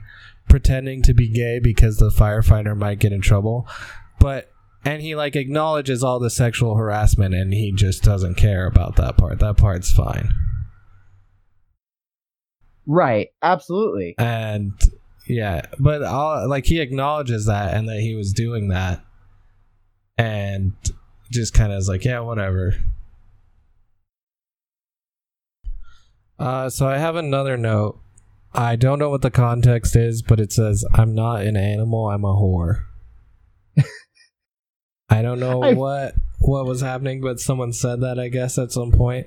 [0.50, 3.66] pretending to be gay because the firefighter might get in trouble,
[4.18, 4.50] but
[4.84, 9.16] and he like acknowledges all the sexual harassment and he just doesn't care about that
[9.16, 9.38] part.
[9.38, 10.34] That part's fine.
[12.86, 13.28] Right.
[13.42, 14.14] Absolutely.
[14.18, 14.72] and
[15.28, 19.04] yeah but all, like he acknowledges that and that he was doing that
[20.18, 20.72] and
[21.30, 22.74] just kind of is like yeah whatever
[26.40, 28.00] uh so i have another note
[28.52, 32.24] i don't know what the context is but it says i'm not an animal i'm
[32.24, 32.84] a whore
[35.08, 38.72] i don't know I- what what was happening but someone said that i guess at
[38.72, 39.26] some point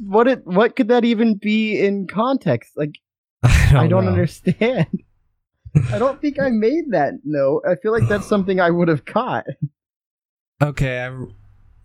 [0.00, 2.72] What it what could that even be in context?
[2.76, 2.98] Like
[3.42, 4.86] i don't, I don't understand.
[5.92, 7.62] I don't think I made that note.
[7.68, 9.44] I feel like that's something I would have caught.
[10.62, 11.14] Okay, I,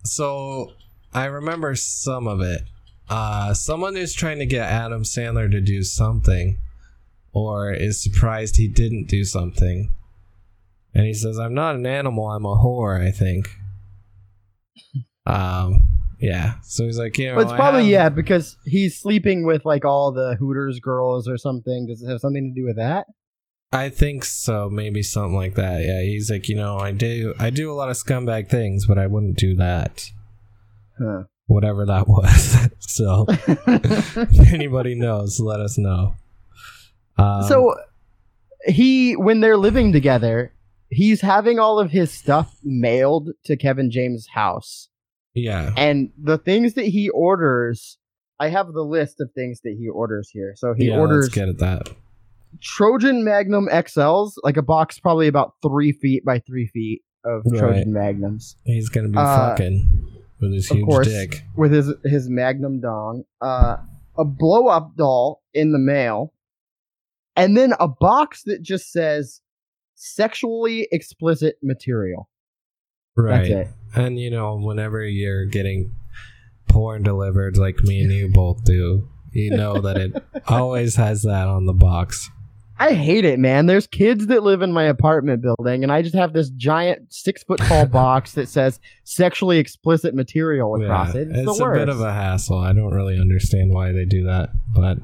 [0.04, 0.72] so
[1.14, 2.62] I remember some of it.
[3.10, 6.58] Uh, someone is trying to get Adam Sandler to do something,
[7.34, 9.94] or is surprised he didn't do something,
[10.94, 12.30] and he says, "I'm not an animal.
[12.30, 13.50] I'm a whore." I think.
[15.26, 15.90] Um.
[16.24, 16.54] Yeah.
[16.64, 20.36] So he's like, know, But it's probably yeah, because he's sleeping with like all the
[20.40, 21.88] Hooters girls or something.
[21.88, 23.08] Does it have something to do with that?
[23.74, 24.70] I think so.
[24.70, 25.82] Maybe something like that.
[25.84, 26.02] Yeah.
[26.02, 29.08] He's like, you know, I do, I do a lot of scumbag things, but I
[29.08, 30.12] wouldn't do that.
[30.98, 31.24] Huh.
[31.48, 32.70] Whatever that was.
[32.80, 33.26] so.
[33.28, 36.16] if anybody knows, let us know.
[37.18, 37.76] Um, so
[38.66, 40.54] he when they're living together,
[40.90, 44.90] he's having all of his stuff mailed to Kevin James' house.
[45.34, 47.98] yeah, And the things that he orders,
[48.40, 50.54] I have the list of things that he orders here.
[50.56, 51.90] So he yeah, orders Let's get at that.
[52.62, 57.60] Trojan Magnum XLs, like a box probably about three feet by three feet of Right.
[57.60, 60.08] Trojan Magnums He's gonna be Uh, fucking
[60.40, 61.08] with his huge course.
[61.08, 61.44] dick.
[61.56, 63.78] with his his Magnum dong, uh,
[64.18, 66.32] a blow up doll in the mail,
[67.36, 69.42] and then a box that just says
[69.96, 72.30] sexually explicit material.
[73.16, 73.68] Right.
[73.96, 75.94] And you know, whenever you're getting
[76.68, 81.48] porn delivered, like me and you both do, you know that it always has that
[81.48, 82.30] on the box.
[82.80, 83.68] I hate it, man.
[83.68, 87.44] There's kids that live in my apartment building, and I just have this giant six
[87.44, 91.28] foot tall box that says sexually explicit material across Yeah, it.
[91.30, 91.80] It's, it's a worst.
[91.80, 92.58] bit of a hassle.
[92.58, 94.98] I don't really understand why they do that, but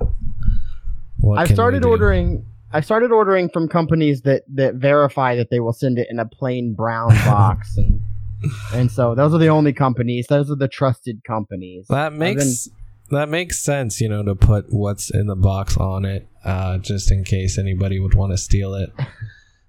[1.20, 2.46] what we started ordering.
[2.72, 6.26] I started ordering from companies that that verify that they will send it in a
[6.26, 8.02] plain brown box, and
[8.74, 10.28] and so those are the only companies.
[10.28, 11.88] Those are the trusted companies.
[11.90, 12.70] That makes
[13.12, 17.12] that makes sense, you know, to put what's in the box on it, uh, just
[17.12, 18.92] in case anybody would want to steal it.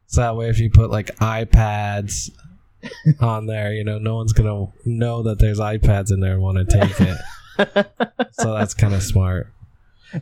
[0.06, 2.30] So that way, if you put like iPads
[3.20, 6.58] on there, you know, no one's gonna know that there's iPads in there and want
[6.58, 7.86] to take it.
[8.32, 9.52] so that's kind of smart.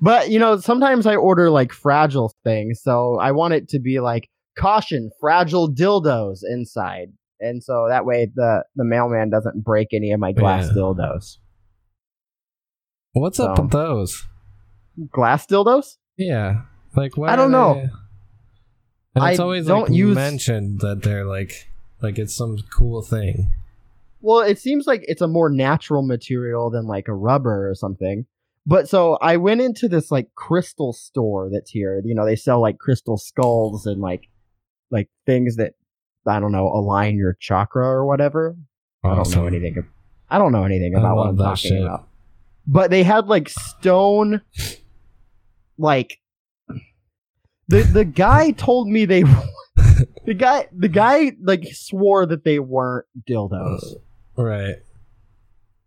[0.01, 4.01] But you know, sometimes I order like fragile things, so I want it to be
[4.01, 10.13] like caution, fragile dildos inside, and so that way the the mailman doesn't break any
[10.13, 10.73] of my glass Yeah.
[10.83, 11.37] dildos.
[13.13, 14.27] What's up with those?
[15.11, 15.97] Glass dildos?
[16.17, 16.63] Yeah,
[16.97, 17.75] like why I don't know.
[17.75, 17.91] they-
[19.15, 21.71] And it's I always don't like use- mentioned that they're like
[22.03, 23.53] like it's some cool thing.
[24.21, 28.27] Well, it seems like it's a more natural material than like a rubber or something.
[28.69, 32.03] But so I went into this like crystal store that's here.
[32.05, 34.29] You know, they sell like crystal skulls and like
[34.91, 35.73] like things that
[36.27, 38.59] I don't know align your chakra or whatever.
[39.03, 39.87] I don't know anything.
[40.29, 41.83] I don't know anything about what I'm that talking shit.
[41.83, 42.09] about.
[42.67, 44.43] But they had like stone,
[45.79, 46.21] like
[47.69, 49.25] the the guy told me they.
[50.27, 53.95] the guy the guy like swore that they weren't dildos,
[54.37, 54.77] uh, Right.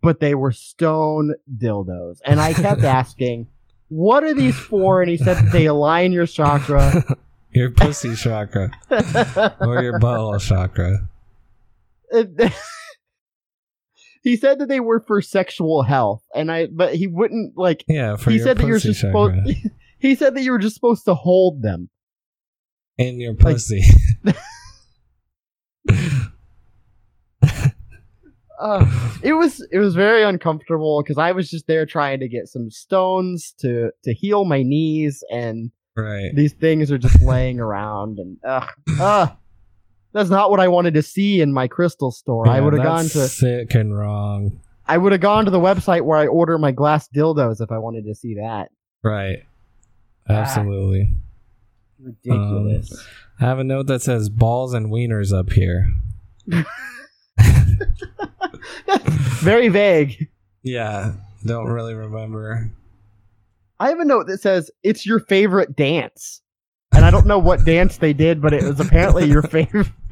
[0.02, 3.48] But they were stone dildos, and I kept asking,
[3.90, 7.18] "What are these for?" And he said that they align your chakra.
[7.54, 11.10] Your pussy chakra or your butthole chakra.
[14.24, 17.84] he said that they were for sexual health, and I but he wouldn't like.
[17.90, 19.50] Yeah, for he your said that you were pussy just supposed.
[20.00, 21.90] He said that you were just supposed to hold them.
[22.98, 23.82] in your like- pussy.
[28.62, 28.86] Uh,
[29.24, 32.70] it was it was very uncomfortable because I was just there trying to get some
[32.70, 36.30] stones to to heal my knees, and right.
[36.36, 39.32] these things are just laying around, and ugh, ugh,
[40.14, 42.48] that's not what I wanted to see in my crystal store.
[42.48, 44.60] I would have gone to sick and wrong.
[44.86, 47.80] I would have gone to the website where I order my glass dildos if I
[47.80, 48.70] wanted to see that.
[49.04, 49.44] Right.
[50.30, 51.16] Absolutely.
[52.00, 53.06] Ridiculous.
[53.40, 55.94] I have a note that says balls and wieners up here.
[59.42, 60.30] Very vague.
[60.64, 61.14] Yeah.
[61.46, 62.72] Don't really remember.
[63.80, 66.42] I have a note that says it's your favorite dance.
[66.94, 69.88] And I don't know what dance they did, but it was apparently your favorite.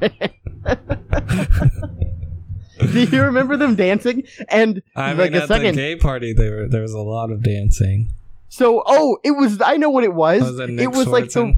[2.80, 4.24] Do you remember them dancing?
[4.48, 5.74] And I like mean, a at second.
[5.76, 8.10] the gay party, there there was a lot of dancing.
[8.48, 9.60] So, oh, it was.
[9.60, 10.40] I know what it was.
[10.42, 11.54] Was it it was like the.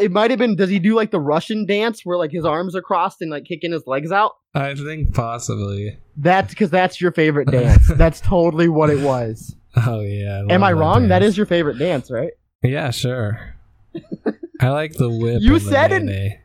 [0.00, 0.56] It might have been.
[0.56, 3.44] Does he do like the Russian dance where like his arms are crossed and like
[3.44, 4.32] kicking his legs out?
[4.54, 5.98] I think possibly.
[6.16, 7.88] That's because that's your favorite dance.
[7.94, 9.54] that's totally what it was.
[9.76, 10.40] Oh yeah.
[10.40, 11.08] Am love I wrong?
[11.08, 11.30] That dance.
[11.32, 12.32] is your favorite dance, right?
[12.62, 13.54] Yeah, sure.
[14.60, 15.40] I like the whip.
[15.40, 16.40] You said nay-nay.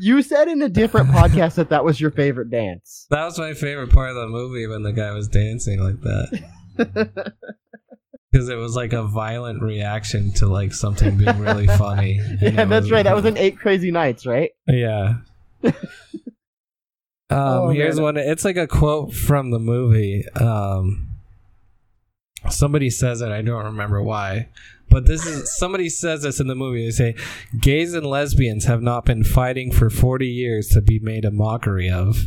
[0.00, 3.06] You said in a different podcast that that was your favorite dance.
[3.10, 7.34] That was my favorite part of the movie when the guy was dancing like that.
[8.30, 12.20] Because it was like a violent reaction to like something being really funny.
[12.40, 13.02] Yeah, that's right.
[13.02, 14.50] That was in Eight Crazy Nights, right?
[14.66, 15.14] Yeah.
[15.64, 15.72] um,
[17.30, 18.02] Oh, here's man.
[18.02, 18.16] one.
[18.18, 20.24] It's like a quote from the movie.
[20.36, 21.08] Um,
[22.50, 23.30] somebody says it.
[23.30, 24.48] I don't remember why,
[24.90, 26.84] but this is somebody says this in the movie.
[26.86, 27.14] They say,
[27.60, 31.90] "Gays and lesbians have not been fighting for 40 years to be made a mockery
[31.90, 32.26] of."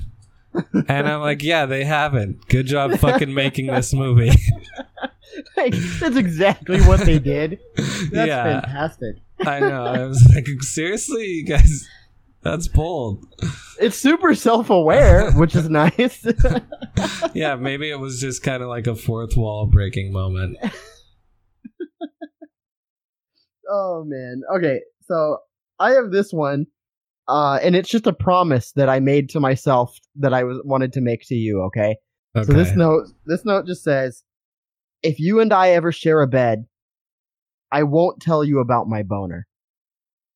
[0.54, 2.48] and I'm like, yeah, they haven't.
[2.50, 4.32] Good job fucking making this movie.
[5.58, 7.60] Like, that's exactly what they did.
[7.76, 9.16] That's yeah, fantastic.
[9.46, 9.86] I know.
[9.86, 11.88] I was like, seriously, you guys,
[12.42, 13.26] that's bold.
[13.80, 16.26] It's super self-aware, which is nice.
[17.34, 20.58] yeah, maybe it was just kind of like a fourth wall breaking moment.
[23.70, 24.42] oh man.
[24.56, 25.38] Okay, so
[25.80, 26.66] I have this one,
[27.28, 30.94] uh, and it's just a promise that I made to myself that I was wanted
[30.94, 31.62] to make to you.
[31.64, 31.96] Okay.
[32.36, 32.46] Okay.
[32.46, 34.24] So this note, this note just says,
[35.04, 36.66] "If you and I ever share a bed,
[37.72, 39.48] I won't tell you about my boner."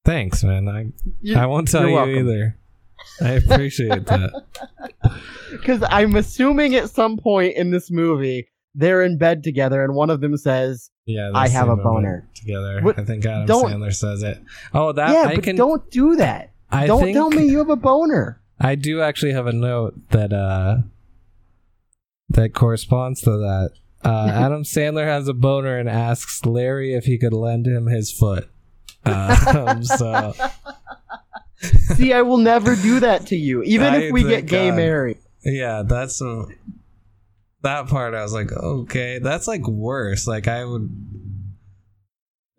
[0.04, 0.68] Thanks, man.
[0.68, 0.92] I
[1.22, 2.18] You- I won't tell you're welcome.
[2.30, 2.58] either.
[3.22, 4.44] I appreciate that.
[5.52, 10.10] Because I'm assuming at some point in this movie they're in bed together, and one
[10.10, 12.28] of them says, Yeah, I have a boner.
[12.36, 12.82] together.
[12.82, 14.38] What- I think Adam don't- Sandler says it.
[14.74, 15.56] Oh, that "Yeah, I but can.
[15.56, 16.52] don't do that.
[16.70, 20.34] I don't tell me you have a boner." I do actually have a note that
[20.34, 20.78] uh
[22.30, 23.72] that corresponds to that.
[24.04, 28.12] Uh, Adam Sandler has a boner and asks Larry if he could lend him his
[28.12, 28.50] foot.
[29.04, 30.34] Um, so
[31.96, 34.76] See, I will never do that to you, even I if we get gay uh,
[34.76, 35.18] married.
[35.44, 36.46] yeah, that's a,
[37.62, 38.14] that part.
[38.14, 40.28] I was like, okay, that's like worse.
[40.28, 40.90] Like I would,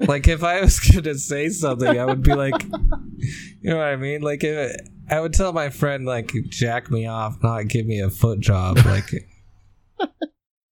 [0.00, 3.96] like if I was gonna say something, I would be like, you know what I
[3.96, 4.22] mean?
[4.22, 4.76] Like if
[5.08, 8.78] I would tell my friend like jack me off, not give me a foot job.
[8.84, 9.10] Like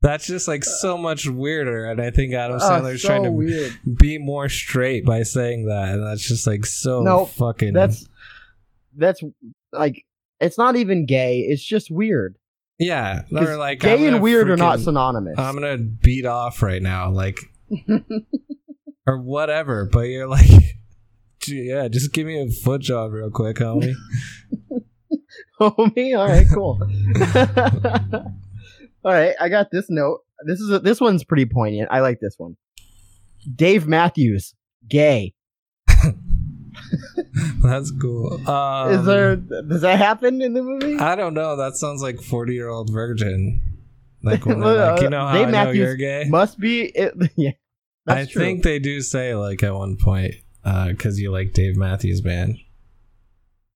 [0.05, 1.87] that's just like so much weirder.
[1.87, 3.73] And I think Adam Oh, Sandler's so trying to weird.
[3.99, 7.73] be more straight by saying that, and that's just like so fucking.
[7.73, 8.07] That's
[8.97, 9.23] that's
[9.73, 10.05] like
[10.41, 11.41] it's not even gay.
[11.41, 12.37] It's just weird.
[12.79, 13.23] yeah.
[13.35, 15.39] Or like gay and weird are not synonymous.
[15.39, 17.39] I'm gonna beat off right now, like
[19.07, 19.87] or whatever.
[19.87, 20.51] But you're like,
[21.47, 23.95] yeah, just give me a foot job real quick, homie.
[25.61, 26.81] Homie, all right, cool.
[29.05, 30.21] All right, I got this note.
[30.47, 31.89] This is a, this one's pretty poignant.
[31.91, 32.57] I like this one.
[33.55, 34.55] Dave Matthews,
[34.89, 35.35] gay.
[37.63, 38.49] That's cool.
[38.49, 39.37] Um, is there?
[39.37, 40.99] Does that happen in the movie?
[40.99, 41.57] I don't know.
[41.57, 43.63] That sounds like forty year old virgin.
[44.23, 46.25] Like when like, uh, you know how Dave I know Matthews you're gay.
[46.29, 46.85] Must be.
[46.85, 47.51] It, yeah,
[48.07, 48.41] I true.
[48.43, 50.35] think they do say like at one point
[50.65, 52.57] because you like Dave Matthews Band.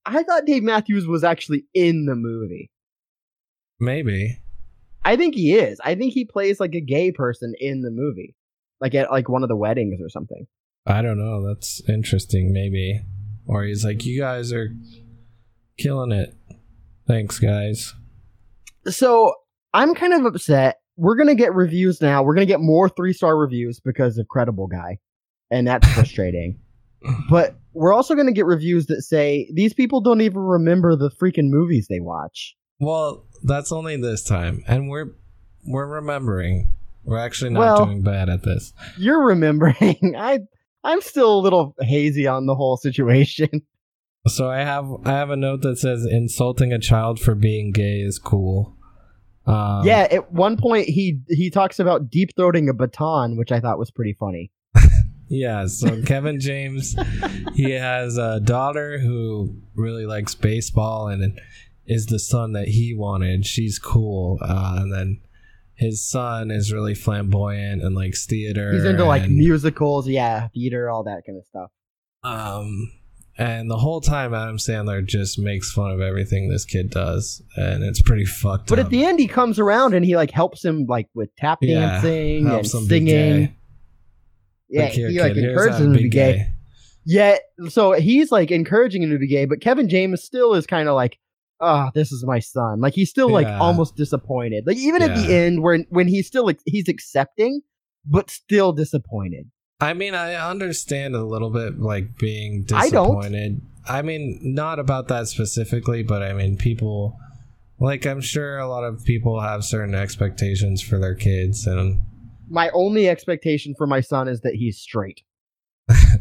[0.07, 2.70] I thought Dave Matthews was actually in the movie.
[3.79, 4.39] Maybe.
[5.05, 5.80] I think he is.
[5.84, 8.34] I think he plays like a gay person in the movie,
[8.80, 10.46] like at like one of the weddings or something.
[10.86, 11.46] I don't know.
[11.46, 12.53] That's interesting.
[12.53, 13.01] Maybe.
[13.46, 14.68] Or he's like, you guys are
[15.78, 16.34] killing it.
[17.07, 17.94] Thanks, guys.
[18.86, 19.34] So
[19.72, 20.76] I'm kind of upset.
[20.96, 22.22] We're gonna get reviews now.
[22.22, 24.99] We're gonna get more three star reviews because of Credible Guy,
[25.51, 26.59] and that's frustrating.
[27.30, 31.49] but we're also gonna get reviews that say these people don't even remember the freaking
[31.51, 32.57] movies they watch.
[32.80, 35.12] Well, that's only this time, and we're
[35.66, 36.70] we're remembering.
[37.05, 38.72] We're actually not Well- doing bad at this.
[38.99, 40.14] You're remembering.
[40.18, 40.41] I
[40.84, 43.49] I'm still a little hazy on the whole situation.
[44.26, 48.01] So I have I have a note that says insulting a child for being gay
[48.01, 48.76] is cool.
[49.47, 53.61] Um, yeah, at one point he he talks about deep throating a baton, which I
[53.61, 54.51] thought was pretty funny.
[55.30, 56.95] Yeah, so Kevin James,
[57.55, 61.41] he has a daughter who really likes baseball and
[61.89, 63.45] is the son that he wanted.
[63.47, 65.20] She's cool, uh, and then
[65.74, 68.72] his son is really flamboyant and likes theater.
[68.72, 71.70] He's into like musicals, yeah, theater, all that kind of stuff.
[72.24, 72.93] um,
[73.41, 77.84] and the whole time Adam Sandler just makes fun of everything this kid does, and
[77.84, 78.68] it's pretty fucked up.
[78.68, 78.86] But up.
[78.86, 82.01] at the end, he comes around and he like helps him like with tap Yeah,
[82.03, 83.55] dancing and helps him be singing.
[84.68, 86.49] Yeah, Like, here, he like kid, encourages him to be be gay.
[87.07, 87.36] Yeah,
[87.68, 90.95] so he's like encouraging him to be gay, but Kevin James still is kind of
[90.95, 91.18] like,
[91.61, 93.59] "Ah, this is my son." Like he's still like Yeah.
[93.61, 94.66] almost disappointed.
[94.66, 97.62] Like even at the end, when when he's still like, he's accepting,
[98.04, 99.50] but still disappointed.
[99.80, 103.14] I mean, I understand a little bit like being I don't.
[103.20, 103.61] disappointed.
[103.88, 107.16] I mean, not about that specifically, but I mean, people
[107.80, 112.00] like I'm sure a lot of people have certain expectations for their kids, and
[112.50, 115.22] My only expectation for my son is that he's straight.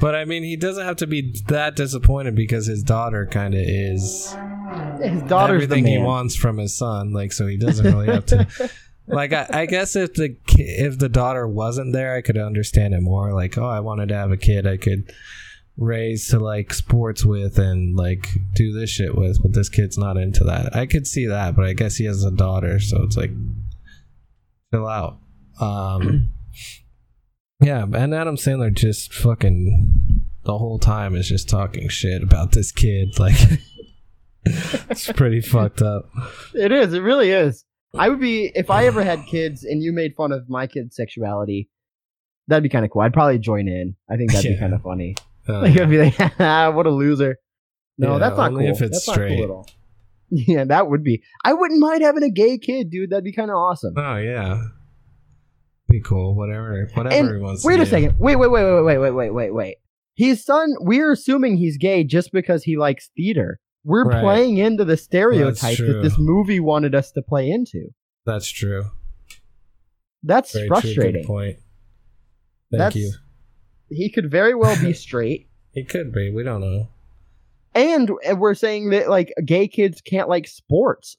[0.00, 3.60] but I mean, he doesn't have to be that disappointed because his daughter kind of
[3.60, 4.34] is
[5.02, 7.12] His daughter's everything he wants from his son.
[7.12, 8.70] Like, so he doesn't really have to.
[9.08, 13.02] Like, I, I guess if the if the daughter wasn't there, I could understand it
[13.02, 13.32] more.
[13.32, 15.12] Like, oh, I wanted to have a kid I could
[15.76, 20.16] raise to like sports with and like do this shit with, but this kid's not
[20.16, 20.74] into that.
[20.74, 23.30] I could see that, but I guess he has a daughter, so it's like
[24.72, 25.18] chill out.
[25.60, 26.30] Um,
[27.60, 32.70] yeah, and Adam Sandler just fucking the whole time is just talking shit about this
[32.72, 33.18] kid.
[33.18, 33.34] Like,
[34.44, 36.10] it's pretty fucked up.
[36.54, 36.92] It is.
[36.94, 37.64] It really is.
[37.98, 40.96] I would be if I ever had kids and you made fun of my kid's
[40.96, 41.68] sexuality.
[42.48, 43.02] That'd be kind of cool.
[43.02, 43.96] I'd probably join in.
[44.08, 45.16] I think that'd be kind of funny.
[45.48, 46.18] Uh, Like I'd be like,
[46.74, 47.38] "What a loser."
[47.98, 48.74] No, Yeah, that's not only cool.
[48.76, 49.30] if it's that's straight.
[49.30, 49.66] Not cool at all.
[50.30, 51.22] Yeah, that would be.
[51.44, 53.10] I wouldn't mind having a gay kid, dude.
[53.10, 53.94] That'd be kind of awesome.
[53.96, 54.60] oh yeah,
[55.88, 56.34] be cool.
[56.34, 57.64] Whatever, whatever And he wants.
[57.64, 57.90] Wait a do.
[57.90, 58.14] second.
[58.18, 59.76] Wait, wait, wait, wait, wait, wait, wait, wait, wait.
[60.16, 60.74] His son.
[60.80, 63.58] We're assuming he's gay just because he likes theater.
[63.84, 64.22] We're Right.
[64.22, 67.90] playing into the stereotype that this movie wanted us to play into.
[68.24, 68.86] That's true.
[70.24, 70.74] That's Very True.
[70.80, 71.22] frustrating.
[71.22, 71.56] Good point.
[72.72, 73.12] Thank That's you.
[73.88, 75.48] he could very well be straight.
[75.72, 76.32] He could be.
[76.32, 76.88] We don't know.
[77.74, 81.16] And we're saying that like gay kids can't like sports.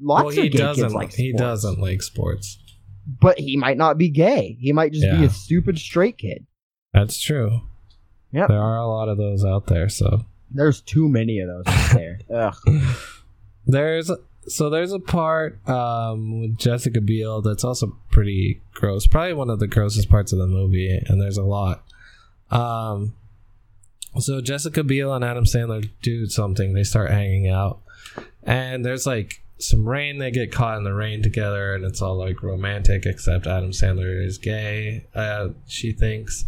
[0.00, 1.14] Lots well, of gay kids like sports.
[1.16, 2.61] he doesn't like sports.
[3.06, 4.56] But he might not be gay.
[4.60, 6.46] He might just be a stupid straight kid.
[6.92, 7.62] That's true.
[8.32, 9.88] Yeah, There are a lot of those out there.
[9.88, 12.18] So There's too many of those out there.
[12.34, 12.96] Ugh.
[13.66, 14.10] there's
[14.48, 19.06] so there's a part um, with Jessica Biel that's also pretty gross.
[19.06, 21.84] Probably one of the grossest parts of the movie, and there's a lot.
[22.50, 23.14] Um,
[24.18, 26.74] so Jessica Biel and Adam Sandler do something.
[26.74, 27.80] They start hanging out,
[28.42, 30.18] and there's like some rain.
[30.18, 33.06] They get caught in the rain together, and it's all like romantic.
[33.06, 35.06] Except Adam Sandler is gay.
[35.14, 36.46] Uh, she thinks.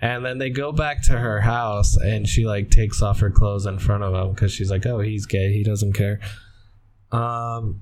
[0.00, 3.64] And then they go back to her house, and she like takes off her clothes
[3.64, 5.52] in front of him because she's like, "Oh, he's gay.
[5.52, 6.20] He doesn't care."
[7.12, 7.80] Um,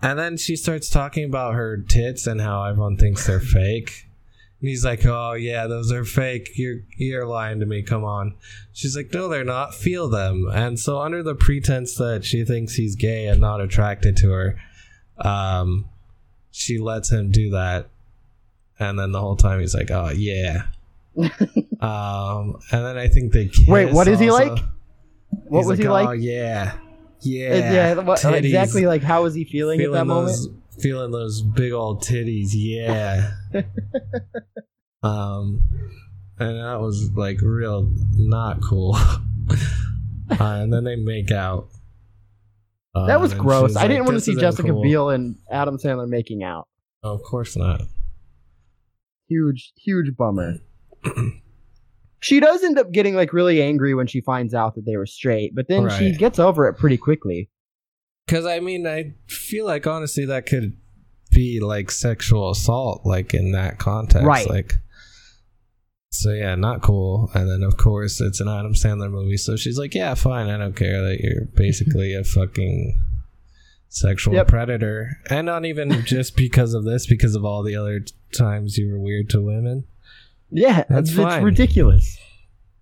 [0.00, 4.06] and then she starts talking about her tits and how everyone thinks they're fake.
[4.62, 6.52] And he's like, "Oh yeah, those are fake.
[6.54, 7.82] You're you're lying to me.
[7.82, 8.36] Come on."
[8.72, 9.74] She's like, "No, they're not.
[9.74, 14.16] Feel them." And so, under the pretense that she thinks he's gay and not attracted
[14.18, 14.56] to her,
[15.18, 15.86] um,
[16.52, 17.88] she lets him do that.
[18.78, 20.66] And then the whole time he's like, "Oh yeah."
[21.16, 24.58] um, and then I think they kiss Wait, what is he like?
[25.48, 26.20] What He's was he "Oh, like?
[26.20, 26.76] yeah,
[27.20, 28.86] yeah, Uh, yeah, what, exactly.
[28.86, 30.61] Like, how was he feeling, at that feeling moment?
[30.82, 32.50] Feeling those big old titties.
[32.52, 33.30] Yeah.
[35.02, 35.62] um,
[36.38, 38.96] and that was like real not cool.
[39.50, 39.56] uh,
[40.38, 41.68] and then they make out.
[42.94, 43.76] Uh, That was gross.
[43.76, 46.68] I like, didn't want to see Jessica cool." Biel and Adam Sandler making out.
[47.02, 47.82] Oh, of course not.
[49.28, 50.56] Huge, huge bummer.
[52.20, 55.06] she does end up getting like really angry when she finds out that they were
[55.06, 57.48] straight, but then she gets over it pretty quickly.
[58.32, 60.74] Because I mean, I feel like honestly that could
[61.32, 64.48] be like sexual assault, like in that context, Right.
[64.48, 64.76] Like,
[66.12, 67.30] so yeah, not cool.
[67.34, 70.56] And then of course it's an Adam Sandler movie, so she's like, "Yeah, fine, I
[70.56, 72.98] don't care that you're basically a fucking
[73.90, 74.48] sexual Yep.
[74.48, 78.00] predator," and not even just because of this, because of all the other
[78.34, 79.84] times you were weird to women.
[80.50, 81.36] Yeah, That's it's, fine.
[81.40, 82.18] it's ridiculous.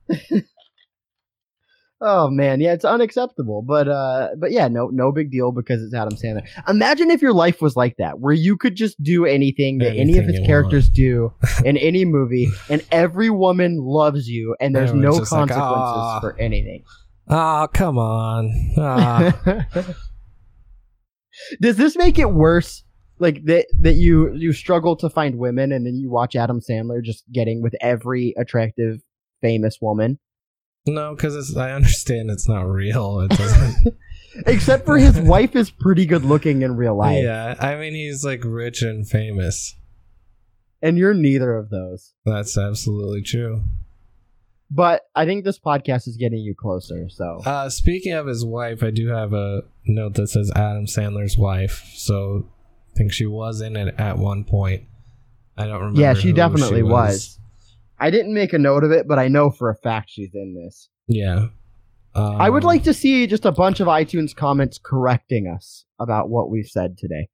[2.01, 3.63] oh man, yeah, it's unacceptable.
[3.63, 6.47] But uh, but yeah, no, no big deal because it's Adam Sandler.
[6.69, 10.19] Imagine if your life was like that, where you could just do anything that any
[10.19, 11.33] of his characters do
[11.65, 15.97] in any movie, and every woman loves you, and there's Everyone's no just like, consequences
[15.97, 16.85] "Ah." for anything.
[17.29, 18.51] Ah, come on.
[18.77, 19.67] Ah.
[21.61, 22.83] Does this make it worse?
[23.19, 27.03] Like that that you you struggle to find women, and then you watch Adam Sandler
[27.03, 29.01] just getting with every attractive
[29.43, 30.19] famous woman.
[30.95, 33.21] No, because I understand it's not real.
[33.21, 33.95] It doesn't.
[34.47, 38.25] Except for his wife is pretty good looking in real life, Yeah, I mean he's
[38.25, 39.75] like rich and famous.
[40.83, 42.15] and you're neither of those.
[42.25, 43.63] That's absolutely true.
[44.71, 47.09] But I think this podcast is getting you closer.
[47.11, 51.37] So Uh, speaking of his wife, I do have a note that says Adam Sandler's
[51.37, 51.91] wife.
[51.97, 52.47] So
[52.95, 54.85] I think she was in it at one point.
[55.59, 56.01] I don't remember.
[56.01, 57.40] yeah, she who definitely was.
[58.01, 60.55] I didn't make a note of it, but I know for a fact she's in
[60.55, 60.89] this.
[61.07, 61.49] Yeah.
[62.15, 66.29] Um, I would like to see just a bunch of iTunes comments correcting us about
[66.29, 67.29] what we've said today.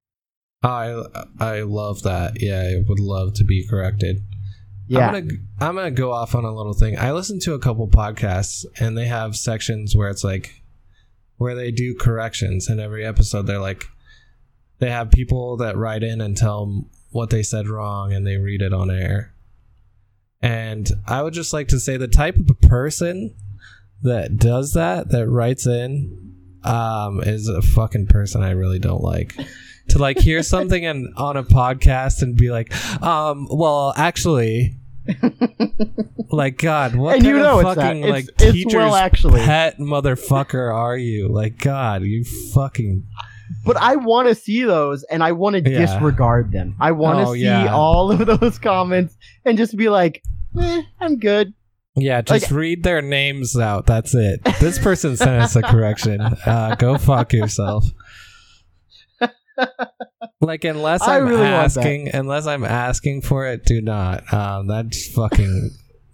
[0.62, 1.02] I
[1.38, 2.42] I love that.
[2.42, 4.22] Yeah, I would love to be corrected.
[4.88, 5.08] Yeah.
[5.08, 6.98] I'm gonna I'm gonna go off on a little thing.
[6.98, 10.62] I listen to a couple podcasts and they have sections where it's like
[11.36, 13.46] where they do corrections and every episode.
[13.46, 13.84] They're like
[14.78, 18.36] they have people that write in and tell 'em what they said wrong and they
[18.36, 19.32] read it on air.
[20.43, 23.34] And I would just like to say the type of person
[24.03, 26.34] that does that, that writes in,
[26.64, 29.34] um, is a fucking person I really don't like.
[29.91, 32.74] To like hear something and on a podcast and be like,
[33.05, 34.80] um, well, actually,
[36.32, 39.43] like God, what and kind you know of fucking It's, like it's teacher's well actually.
[39.43, 41.28] pet motherfucker are you?
[41.28, 43.07] Like God, you fucking
[43.64, 45.78] But I want to see those and I want to Yeah.
[45.78, 46.74] disregard them.
[46.80, 47.72] I want to Oh, see yeah.
[47.72, 50.22] all of those comments and just be like,
[50.59, 51.53] eh, I'm good.
[51.97, 53.86] Yeah, just Like- read their names out.
[53.86, 54.40] That's it.
[54.61, 56.20] This person sent us a correction.
[56.47, 57.84] Uh, go fuck yourself.
[60.40, 64.30] Like unless I'm really asking, unless I'm asking for it, do not.
[64.32, 65.70] Um, that's fucking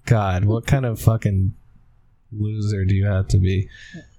[0.07, 0.45] God.
[0.45, 1.53] What kind of fucking
[2.31, 3.69] loser do you have to be?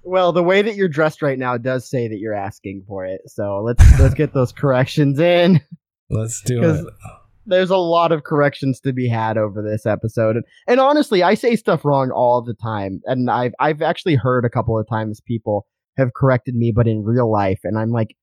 [0.04, 3.22] Well, the way that you're dressed right now does say that you're asking for it.
[3.28, 5.62] So let's let's get those corrections in.
[6.10, 6.86] Let's do it.
[7.48, 10.36] There's a lot of corrections to be had over this episode.
[10.36, 13.02] And, and honestly, I say stuff wrong all the time.
[13.06, 15.66] And I've I've actually heard a couple of times people
[15.98, 18.16] have corrected me, but in real life, and I'm like,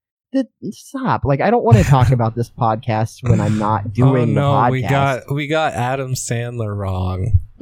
[0.70, 1.24] stop.
[1.24, 4.40] Like I don't want to talk about this podcast when I'm not Oh doing the
[4.40, 4.70] no, podcast.
[4.70, 7.40] we got we got Adam Sandler wrong.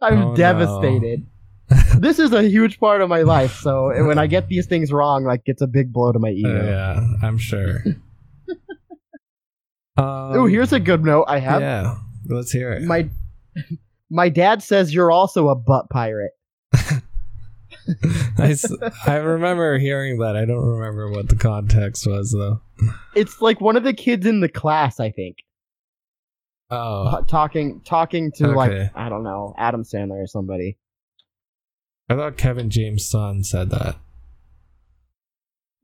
[0.00, 0.34] I'm Oh, no.
[1.98, 5.24] This is a huge part of my life, so when I get these things wrong,
[5.24, 6.64] like it's a big blow to my ego.
[6.64, 7.82] Yeah, I'm sure.
[9.96, 10.04] um,
[10.36, 11.60] Oh, here's a good note I have.
[11.60, 11.96] Yeah,
[12.26, 12.82] let's hear it.
[12.82, 13.08] My
[14.10, 16.32] my dad says you're also a butt pirate.
[18.38, 18.54] I,
[19.06, 20.36] I remember hearing that.
[20.36, 22.60] I don't remember what the context was though.
[23.14, 25.38] It's like one of the kids in the class, I think,
[26.70, 28.54] Oh, talking talking to Okay.
[28.54, 30.78] like I don't know Adam Sandler or somebody.
[32.08, 33.96] I thought Kevin James' son said that,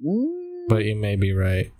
[0.05, 1.73] Mm, but you may be right.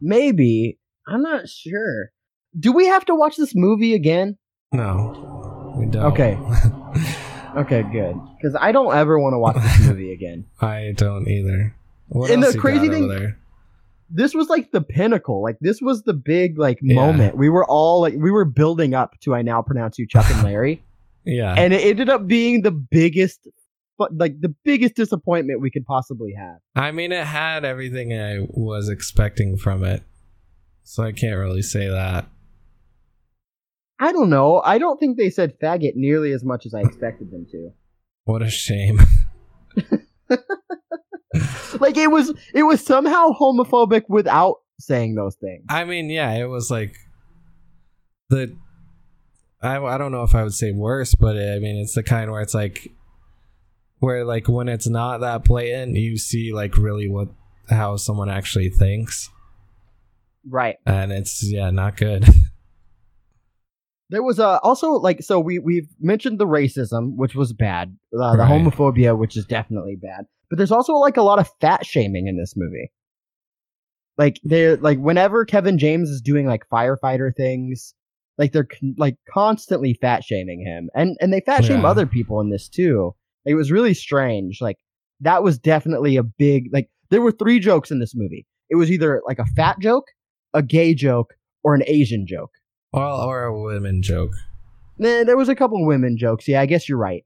[0.00, 2.10] maybe I'm not sure.
[2.58, 4.36] Do we have to watch this movie again?
[4.72, 6.04] No, we don't.
[6.12, 6.38] Okay.
[7.56, 8.14] Okay, good.
[8.36, 10.44] Because I don't ever want to watch this movie again.
[10.60, 11.74] I don't either.
[12.08, 13.34] What And the crazy thing-
[14.10, 15.42] this was like the pinnacle.
[15.42, 16.94] Like this was the big like Yeah.
[16.94, 17.36] moment.
[17.38, 20.42] We were all like we were building up to I now pronounce you Chuck and
[20.44, 20.84] Larry,
[21.24, 23.48] Yeah, and it ended up being the biggest,
[23.98, 26.58] but like the biggest disappointment we could possibly have.
[26.74, 30.02] I mean, it had everything I was expecting from it,
[30.84, 32.26] so I can't really say that.
[34.00, 34.62] I don't know.
[34.64, 37.70] I don't think they said faggot nearly as much as I expected them to.
[38.24, 39.00] What a shame.
[41.80, 45.64] Like it was, it was somehow homophobic without saying those things.
[45.68, 46.94] I mean, yeah, it was like
[48.30, 48.56] the.
[49.60, 52.30] I, I don't know if I would say worse, but I mean, it's the kind
[52.30, 52.88] where it's like,
[54.00, 57.28] where like when it's not that blatant, you see like really what
[57.70, 59.28] how someone actually thinks,
[60.48, 60.76] Right.
[60.86, 62.24] and it's yeah, not good.
[64.10, 68.32] There was uh, also like so we we've mentioned the racism, which was bad, uh,
[68.32, 68.50] the Right.
[68.50, 70.24] homophobia, which is definitely bad.
[70.48, 72.90] But there's also like a lot of fat shaming in this movie.
[74.16, 77.94] Like they're like whenever Kevin James is doing like firefighter things,
[78.38, 81.88] like they're con- like constantly fat shaming him, and and they fat shame Yeah.
[81.88, 83.14] other people in this too.
[83.48, 84.60] It was really strange.
[84.60, 84.76] Like
[85.20, 88.46] that was definitely a big like there were three jokes in this movie.
[88.70, 90.04] It was either like a fat joke,
[90.54, 91.34] a gay joke,
[91.64, 92.50] or an Asian joke.
[92.92, 94.32] Well, or a women joke.
[94.98, 96.46] Nah, there was a couple women jokes.
[96.48, 97.24] Yeah, I guess you're right.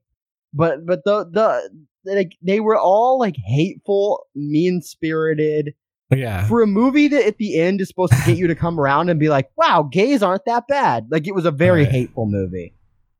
[0.53, 1.69] But but the the
[2.05, 5.73] like they were all like hateful, mean spirited
[6.15, 8.79] Yeah, for a movie that at the end is supposed to get you to come
[8.79, 11.91] around and be like, "Wow, gays aren't that bad." Like it was a very Right.
[11.91, 12.73] hateful movie.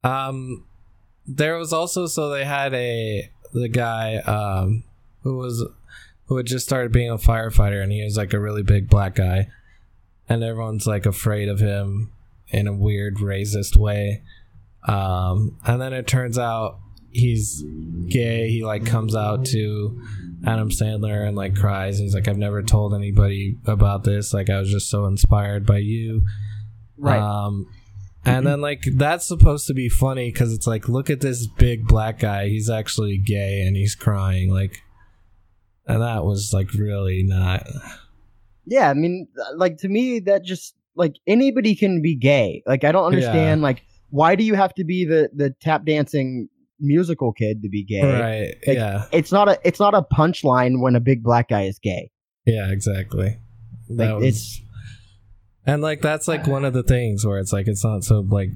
[0.04, 0.66] Um,
[1.28, 4.84] there was also so they had a the guy um
[5.22, 5.66] who was
[6.26, 9.16] who had just started being a firefighter and he was like a really big black
[9.16, 9.48] guy,
[10.28, 12.12] and everyone's like afraid of him
[12.48, 14.22] in a weird racist way.
[14.88, 16.80] Um, and then it turns out
[17.12, 17.64] he's
[18.10, 18.50] gay.
[18.50, 20.02] He like comes out to
[20.46, 22.00] Adam Sandler and like cries.
[22.00, 24.34] He's like, I've never told anybody about this.
[24.34, 26.26] Like I was just so inspired by you.
[26.98, 27.20] Right.
[27.20, 27.68] Um,
[28.26, 28.46] and mm-hmm.
[28.46, 32.20] then like that's supposed to be funny because it's like, look at this big black
[32.20, 32.48] guy.
[32.48, 34.54] He's actually gay and he's crying.
[34.54, 34.82] Like,
[35.88, 37.68] and that was like really not.
[38.66, 42.64] yeah, I mean, uh, like to me, that just like anybody can be gay.
[42.66, 43.62] Like I don't understand.
[43.62, 46.48] Like why do you have to be the the tap dancing
[46.80, 48.04] musical kid to be gay?
[48.04, 48.56] Right.
[48.68, 49.06] Like, yeah.
[49.12, 52.12] It's not a it's not a punchline when a big black guy is gay.
[52.46, 52.70] Yeah.
[52.70, 53.40] Exactly.
[53.90, 54.62] Like was- it's
[55.66, 58.50] And like that's like one of the things where it's like it's not so like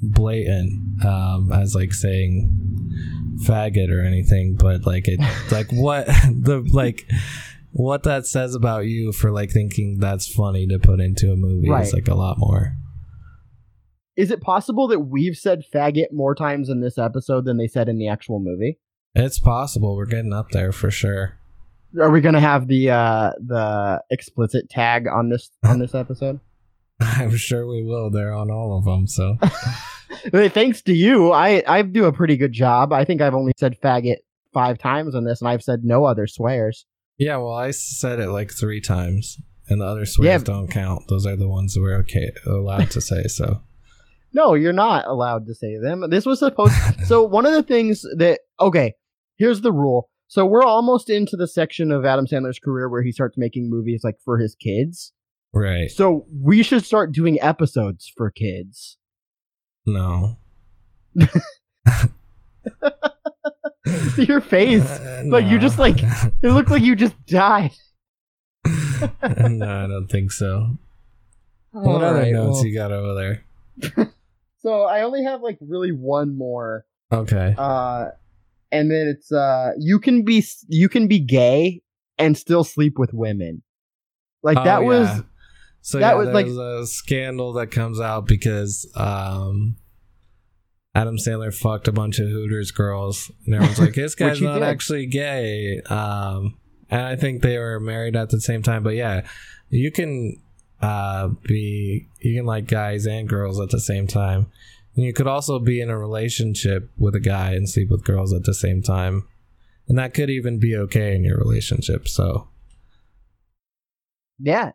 [0.00, 2.54] blatant um as like saying
[3.46, 5.20] faggot or anything, but like it
[5.52, 7.08] like what the like
[7.72, 11.68] what that says about you for like thinking that's funny to put into a movie
[11.68, 11.86] Right.
[11.86, 12.74] is like a lot more.
[14.16, 17.88] is it possible that we've said faggot more times in this episode than they said
[17.88, 18.78] in the actual movie?
[19.14, 21.37] It's possible we're getting up there for sure.
[22.00, 26.40] Are we gonna have the uh the explicit tag on this on this episode?
[27.00, 28.10] I'm sure we will.
[28.10, 29.36] They're on all of them, so
[30.48, 32.92] Thanks to you, I I do a pretty good job.
[32.92, 34.16] I think I've only said faggot
[34.52, 36.86] five times on this, and I've said no other swears.
[37.18, 37.36] yeah.
[37.36, 40.44] Well, I said it like three times, and the other swears Yeah.
[40.44, 41.04] don't count.
[41.08, 43.24] Those are the ones that we're okay allowed to say.
[43.24, 43.62] So
[44.32, 46.04] No, you're not allowed to say them.
[46.10, 46.74] This was supposed.
[47.06, 48.94] so one of the things that okay,
[49.36, 50.10] here's the rule.
[50.28, 54.02] So we're almost into the section of Adam Sandler's career where he starts making movies
[54.04, 55.12] like for his kids.
[55.54, 55.90] right.
[55.90, 58.98] So we should start doing episodes for kids.
[59.86, 60.36] No.
[64.14, 64.84] See Your face.
[64.84, 65.58] Uh, Like, you no.
[65.58, 67.72] just, like- It looked like you just died.
[68.66, 70.76] no, I don't think so.
[71.70, 74.12] What other Alright, notes well, you got over there?
[74.58, 76.84] so I only have like really one more.
[77.12, 77.54] Okay.
[77.56, 78.08] Uh
[78.72, 81.82] and then it's uh you can be you can be gay
[82.18, 83.62] and still sleep with women.
[84.42, 85.08] Like Oh, that was
[85.80, 89.76] so that yeah, was, like- a scandal that comes out because um
[90.94, 94.62] Adam Sandler fucked a bunch of Hooters girls, and everyone's like, "This guy's not did.
[94.64, 96.56] actually gay." Um,
[96.90, 98.82] and I think they were married at the same time.
[98.82, 99.28] But yeah,
[99.68, 100.40] you can
[100.80, 104.46] uh, be you can like guys and girls at the same time.
[104.98, 108.32] And you could also be in a relationship with a guy and sleep with girls
[108.34, 109.28] at the same time,
[109.86, 112.08] and that could even be okay in your relationship.
[112.08, 112.48] So
[114.40, 114.72] yeah,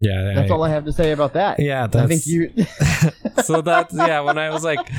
[0.00, 1.58] yeah, that's all I have to say about that.
[1.58, 2.52] Yeah, that's I think you
[3.44, 4.90] so that's yeah when i was like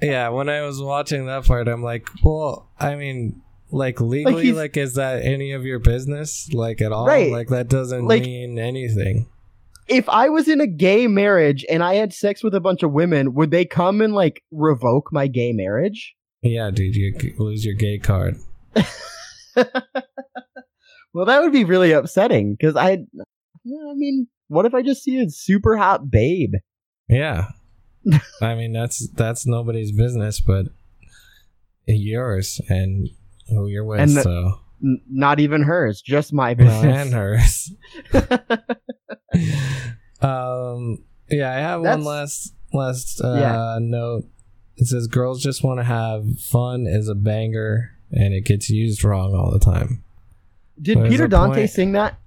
[0.00, 4.56] yeah when i was watching that part i'm like well i mean like legally he's-
[4.56, 7.30] like, is that any of your business like at all Right.
[7.32, 9.28] like that doesn't Like- mean anything
[9.88, 12.92] if I was in a gay marriage and I had sex with a bunch of
[12.92, 16.14] women, would they come and like revoke my gay marriage?
[16.42, 18.36] yeah dude you lose your gay card
[21.14, 25.18] Well, that would be really upsetting because I, I mean, what if I just see
[25.18, 26.52] a super hot babe?
[27.08, 27.46] yeah
[28.42, 30.66] i mean that's that's nobody's business but
[31.86, 33.08] yours and
[33.48, 37.72] who you're with And the- so N- not even hers, just my no, and hers.
[40.20, 43.78] Um yeah i have one That's- last last uh Yeah.
[43.80, 44.24] note.
[44.76, 49.02] It says girls just want to have fun is a banger and it gets used
[49.04, 50.04] wrong all the time.
[50.80, 52.18] Did There's Peter Dante point- sing that?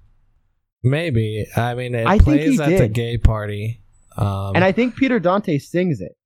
[0.82, 1.46] maybe.
[1.56, 3.82] I mean it I think plays he at the gay party.
[4.16, 6.16] Um and I think Peter Dante sings it,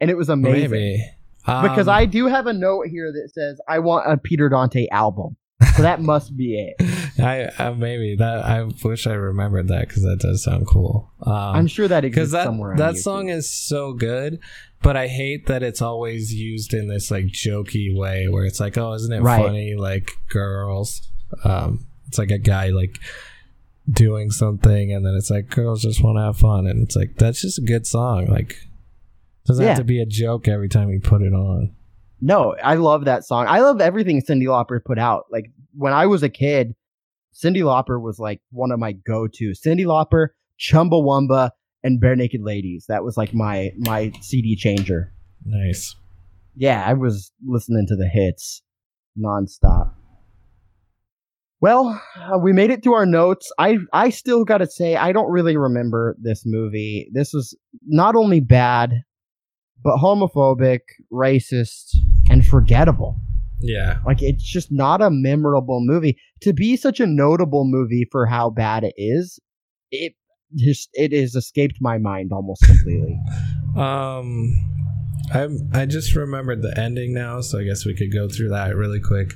[0.00, 0.70] and it was amazing.
[0.70, 1.04] maybe.
[1.44, 4.86] Because Um, I do have a note here that says I want a Peter Dante
[4.90, 5.36] album,
[5.74, 6.76] so that must be it.
[7.18, 11.10] I, I maybe that I wish I remembered that because that does sound cool.
[11.22, 12.76] Um, I'm sure that exists that somewhere.
[12.76, 14.38] that song is so good
[14.82, 18.76] but i hate that it's always used in this like jokey way where it's like
[18.76, 19.42] oh isn't it Right.
[19.42, 21.00] funny like girls
[21.44, 22.98] um it's like a guy like
[23.90, 27.16] doing something and then it's like girls just want to have fun and it's like
[27.16, 28.56] that's just a good song like
[29.46, 29.70] doesn't Yeah.
[29.70, 31.74] have to be a joke every time you put it on
[32.20, 33.46] No, I love that song.
[33.48, 35.24] I love everything Cyndi Lauper put out.
[35.30, 36.74] Like when I was a kid,
[37.34, 39.52] Cyndi Lauper was like one of my go-to.
[39.52, 41.50] Cyndi Lauper, Chumbawamba,
[41.82, 42.86] and Barenaked Ladies.
[42.88, 45.12] That was like my my CD changer.
[45.44, 45.94] nice
[46.54, 48.62] Yeah, I was listening to the hits
[49.18, 49.92] nonstop.
[51.60, 53.50] Well, uh, we made it to our notes.
[53.58, 57.08] I I still got to say I don't really remember this movie.
[57.12, 57.56] This was
[57.86, 59.02] not only bad,
[59.86, 60.80] but homophobic,
[61.12, 61.94] racist,
[62.28, 63.20] and forgettable.
[63.60, 66.18] yeah Like it's just not a memorable movie.
[66.42, 69.38] To be such a notable movie for how bad it is,
[69.92, 70.14] it
[70.56, 73.18] just it has escaped my mind almost completely.
[73.76, 74.54] Um,
[75.34, 78.74] I I just remembered the ending now, so I guess we could go through that
[78.74, 79.34] really quick.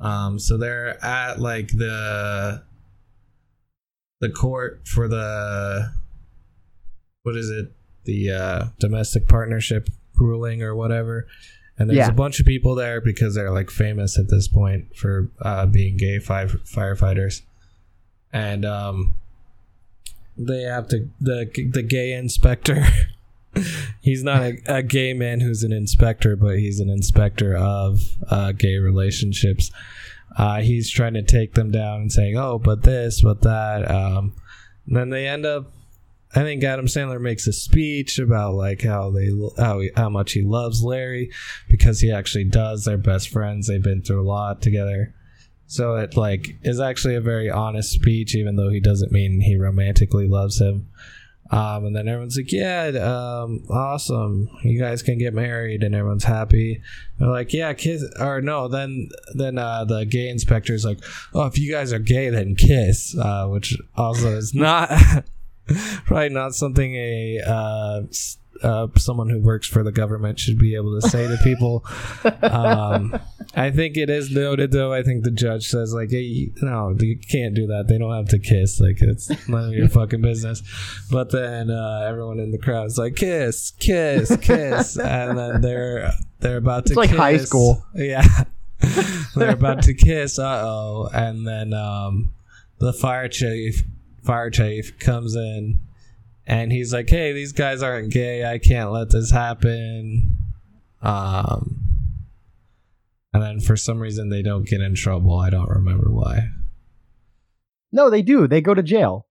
[0.00, 2.64] Um, so they're at like the
[4.20, 5.92] the court for the
[7.22, 7.72] what is it?
[8.10, 11.26] The uh, domestic partnership ruling or whatever.
[11.78, 12.08] And there's Yeah.
[12.08, 15.96] a bunch of people there because they're like famous at this point for uh, being
[15.96, 17.42] gay fi- firefighters.
[18.32, 19.14] And um,
[20.36, 22.84] they have to the the gay inspector.
[24.00, 28.50] he's not a, a gay man who's an inspector, but he's an inspector of uh,
[28.52, 29.70] gay relationships.
[30.36, 34.32] Uh, he's trying to take them down and saying, "Oh, but this, but that." Um,
[34.86, 35.72] then they end up.
[36.34, 40.32] I think Adam Sandler makes a speech about like how they how he, how much
[40.32, 41.30] he loves Larry
[41.68, 42.84] because he actually does.
[42.84, 43.66] They're best friends.
[43.66, 45.14] They've been through a lot together.
[45.66, 49.56] So it like is actually a very honest speech, even though he doesn't mean he
[49.56, 50.88] romantically loves him.
[51.52, 54.48] Um, and then everyone's like, "Yeah, um, awesome!
[54.62, 56.80] You guys can get married," and everyone's happy.
[57.18, 58.68] They're like, "Yeah, kiss," or no.
[58.68, 61.00] Then then uh, the gay inspector's like,
[61.34, 64.90] "Oh, if you guys are gay, then kiss," uh, which also is not
[66.04, 68.02] probably not something a uh,
[68.62, 71.84] uh, someone who works for the government should be able to say to people.
[72.42, 73.18] um,
[73.54, 74.92] I think it is noted though.
[74.92, 77.86] I think the judge says like, "Hey, no, you can't do that.
[77.88, 78.80] They don't have to kiss.
[78.80, 80.62] Like it's none of your fucking business."
[81.10, 86.12] But then uh, everyone in the crowd is like, "Kiss, kiss, kiss," and then they're
[86.40, 87.84] they're about to It's like high school.
[87.94, 88.26] Yeah,
[89.34, 90.38] they're about to kiss.
[90.38, 92.32] Uh oh, and then um,
[92.78, 93.84] the fire chief
[94.22, 95.78] fire chief comes in
[96.46, 98.44] and he's like, "Hey, these guys aren't gay.
[98.44, 100.36] I can't let this happen."
[101.02, 101.84] Um,
[103.32, 105.38] and then for some reason they don't get in trouble.
[105.38, 106.48] I don't remember why.
[107.92, 108.46] No, they do.
[108.46, 109.26] They go to jail.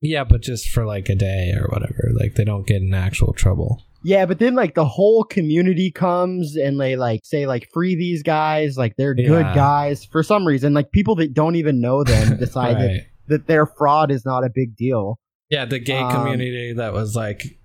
[0.00, 2.10] Yeah, but just for like a day or whatever.
[2.20, 3.82] Like they don't get in actual trouble.
[4.04, 8.22] Yeah, but then like the whole community comes and they like say like free these
[8.22, 10.04] guys, like they're good guys.
[10.04, 12.82] For some reason, like people that don't even know them decide Right.
[12.82, 15.18] that their fraud is not a big deal.
[15.50, 17.58] Yeah, the gay Um, community that was like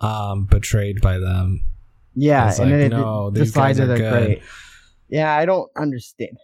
[0.00, 1.64] um betrayed by them.
[2.14, 4.24] Yeah, and like, then no, it guys decided they're good.
[4.26, 4.42] great.
[5.08, 6.36] Yeah, I don't understand,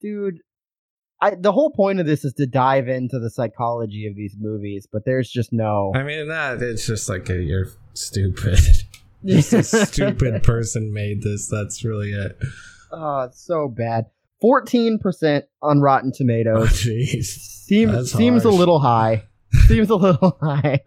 [0.00, 0.38] dude.
[1.20, 4.86] I the whole point of this is to dive into the psychology of these movies,
[4.90, 5.92] but there's just no.
[5.94, 8.58] I mean, that it's just like a, you're stupid.
[9.24, 11.48] Just a stupid person made this.
[11.48, 12.36] That's really it.
[12.92, 14.04] Oh, it's so bad.
[14.44, 17.24] Fourteen percent on Rotten Oh, Tomatoes jeez.
[17.24, 19.24] seems that's seems a little high.
[19.68, 20.80] seems a little high.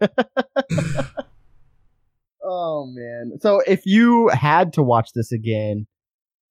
[2.44, 3.32] oh man!
[3.40, 5.88] So if you had to watch this again,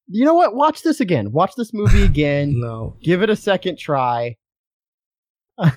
[0.08, 0.54] you know what?
[0.54, 1.32] Watch this again.
[1.32, 2.60] Watch this movie again.
[2.60, 4.36] No, Give it a second try.
[5.58, 5.68] uh,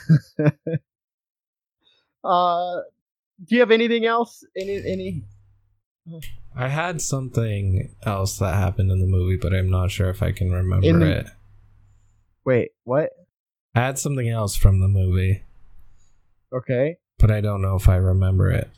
[2.25, 4.43] do you have anything else?
[4.57, 5.23] Any any?
[6.57, 10.33] I had something else that happened in the movie, but I'm not sure if I
[10.33, 11.27] can remember the- it.
[12.45, 13.11] Wait, what?
[13.75, 15.43] I had something else from the movie,
[16.53, 16.97] Okay.
[17.19, 18.69] but I don't know if I remember it.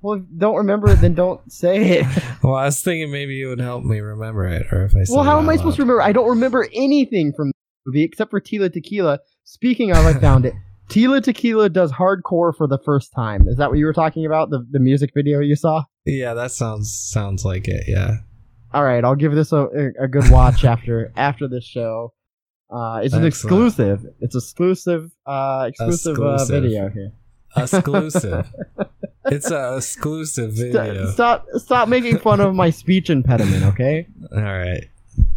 [0.00, 2.06] Well, don't remember it, then don't say it.
[2.42, 5.22] Well, I was thinking maybe you would help me remember it, or if I well,
[5.22, 6.02] how am I supposed to remember?
[6.02, 7.52] I don't remember anything from the
[7.86, 9.20] movie except for Tila Tequila.
[9.44, 10.54] Speaking of, I found it.
[10.92, 13.48] Tila Tequila does hardcore for the first time.
[13.48, 14.50] Is that what you were talking about?
[14.50, 15.84] The the music video you saw?
[16.04, 17.84] Yeah, that sounds sounds like it.
[17.88, 18.16] Yeah,
[18.74, 19.66] All right, I'll give this a,
[20.00, 22.12] a good watch after after this show.
[22.70, 24.04] Uh, it's an exclusive.
[24.20, 25.10] It's exclusive.
[25.26, 27.12] Uh, exclusive, Uh, video here.
[27.56, 28.46] exclusive.
[29.26, 31.10] it's a exclusive St- video.
[31.10, 31.46] stop!
[31.56, 34.06] Stop making fun of my speech impediment, okay?
[34.34, 34.84] All right,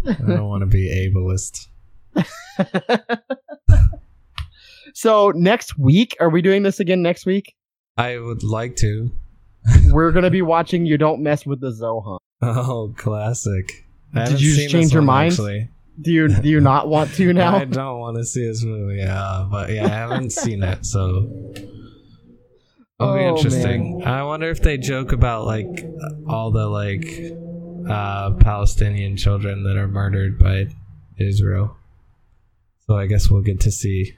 [0.07, 1.67] I don't want to be ableist.
[4.95, 7.53] So next week, are we doing this again next week?
[7.97, 9.11] I would like to.
[9.91, 13.85] We're gonna be watching "You Don't Mess with the Zohan." Oh, classic.
[14.13, 15.31] I Did you just change your one, mind?
[15.33, 15.69] Actually.
[16.01, 17.55] Do you do you not want to now?
[17.55, 21.29] I don't want to see this movie, uh, but yeah, I haven't seen it, so
[22.99, 24.03] it'll be Oh, interesting.
[24.05, 25.85] I wonder if they joke about like
[26.29, 27.05] all the like
[27.89, 30.67] uh, Palestinian children that are murdered by
[31.19, 31.75] Israel.
[32.87, 34.13] So I guess we'll get to see.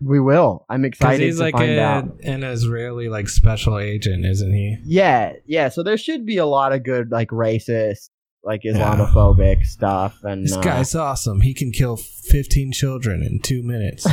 [0.00, 0.66] We will.
[0.68, 2.20] I'm excited he's to like find a, out.
[2.22, 4.76] an Israeli like special agent, isn't he?
[4.84, 5.68] Yeah, yeah.
[5.70, 8.10] So there should be a lot of good like racist,
[8.44, 8.72] like Yeah.
[8.74, 11.40] Islamophobic stuff, and This uh, guy's awesome.
[11.40, 14.06] He can kill fifteen children in two minutes.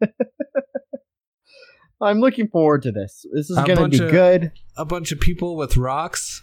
[2.00, 3.26] I'm looking forward to this.
[3.32, 4.52] This is A gonna be of- good.
[4.76, 6.42] a bunch of people with rocks.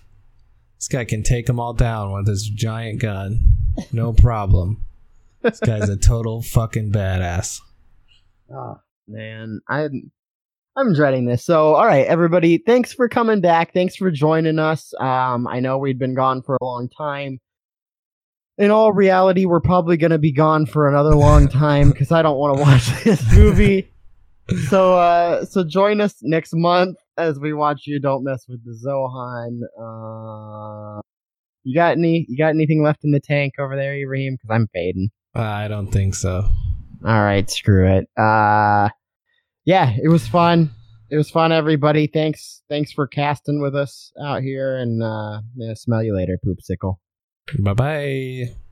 [0.80, 3.56] This guy can take them all down with his giant gun.
[3.92, 4.86] No problem.
[5.42, 7.60] This guy's a total fucking badass.
[8.54, 10.12] Oh, man, I'm
[10.78, 11.44] I'm dreading this.
[11.44, 13.74] So, all right, everybody, thanks for coming back.
[13.74, 14.94] Thanks for joining us.
[15.00, 17.40] Um, I know we'd been gone for a long time.
[18.60, 22.22] In all reality, we're probably going to be gone for another long time because I
[22.22, 23.92] don't want to watch this movie.
[24.70, 28.80] So, uh, so join us next month as we watch you don't mess with the
[28.86, 29.62] Zohan.
[29.78, 31.02] Uh,
[31.64, 32.26] you got any?
[32.30, 34.36] You got anything left in the tank over there, Ibrahim?
[34.36, 35.10] Because I'm fading.
[35.36, 36.48] Uh, I don't think so.
[37.06, 38.10] All right, screw it.
[38.18, 38.90] Uh,
[39.66, 40.72] yeah, it was fun.
[41.10, 42.08] It was fun, everybody.
[42.08, 46.96] Thanks, thanks for casting with us out here, and uh, yeah, smell you later, poopsicle.
[47.60, 48.67] Bye bye.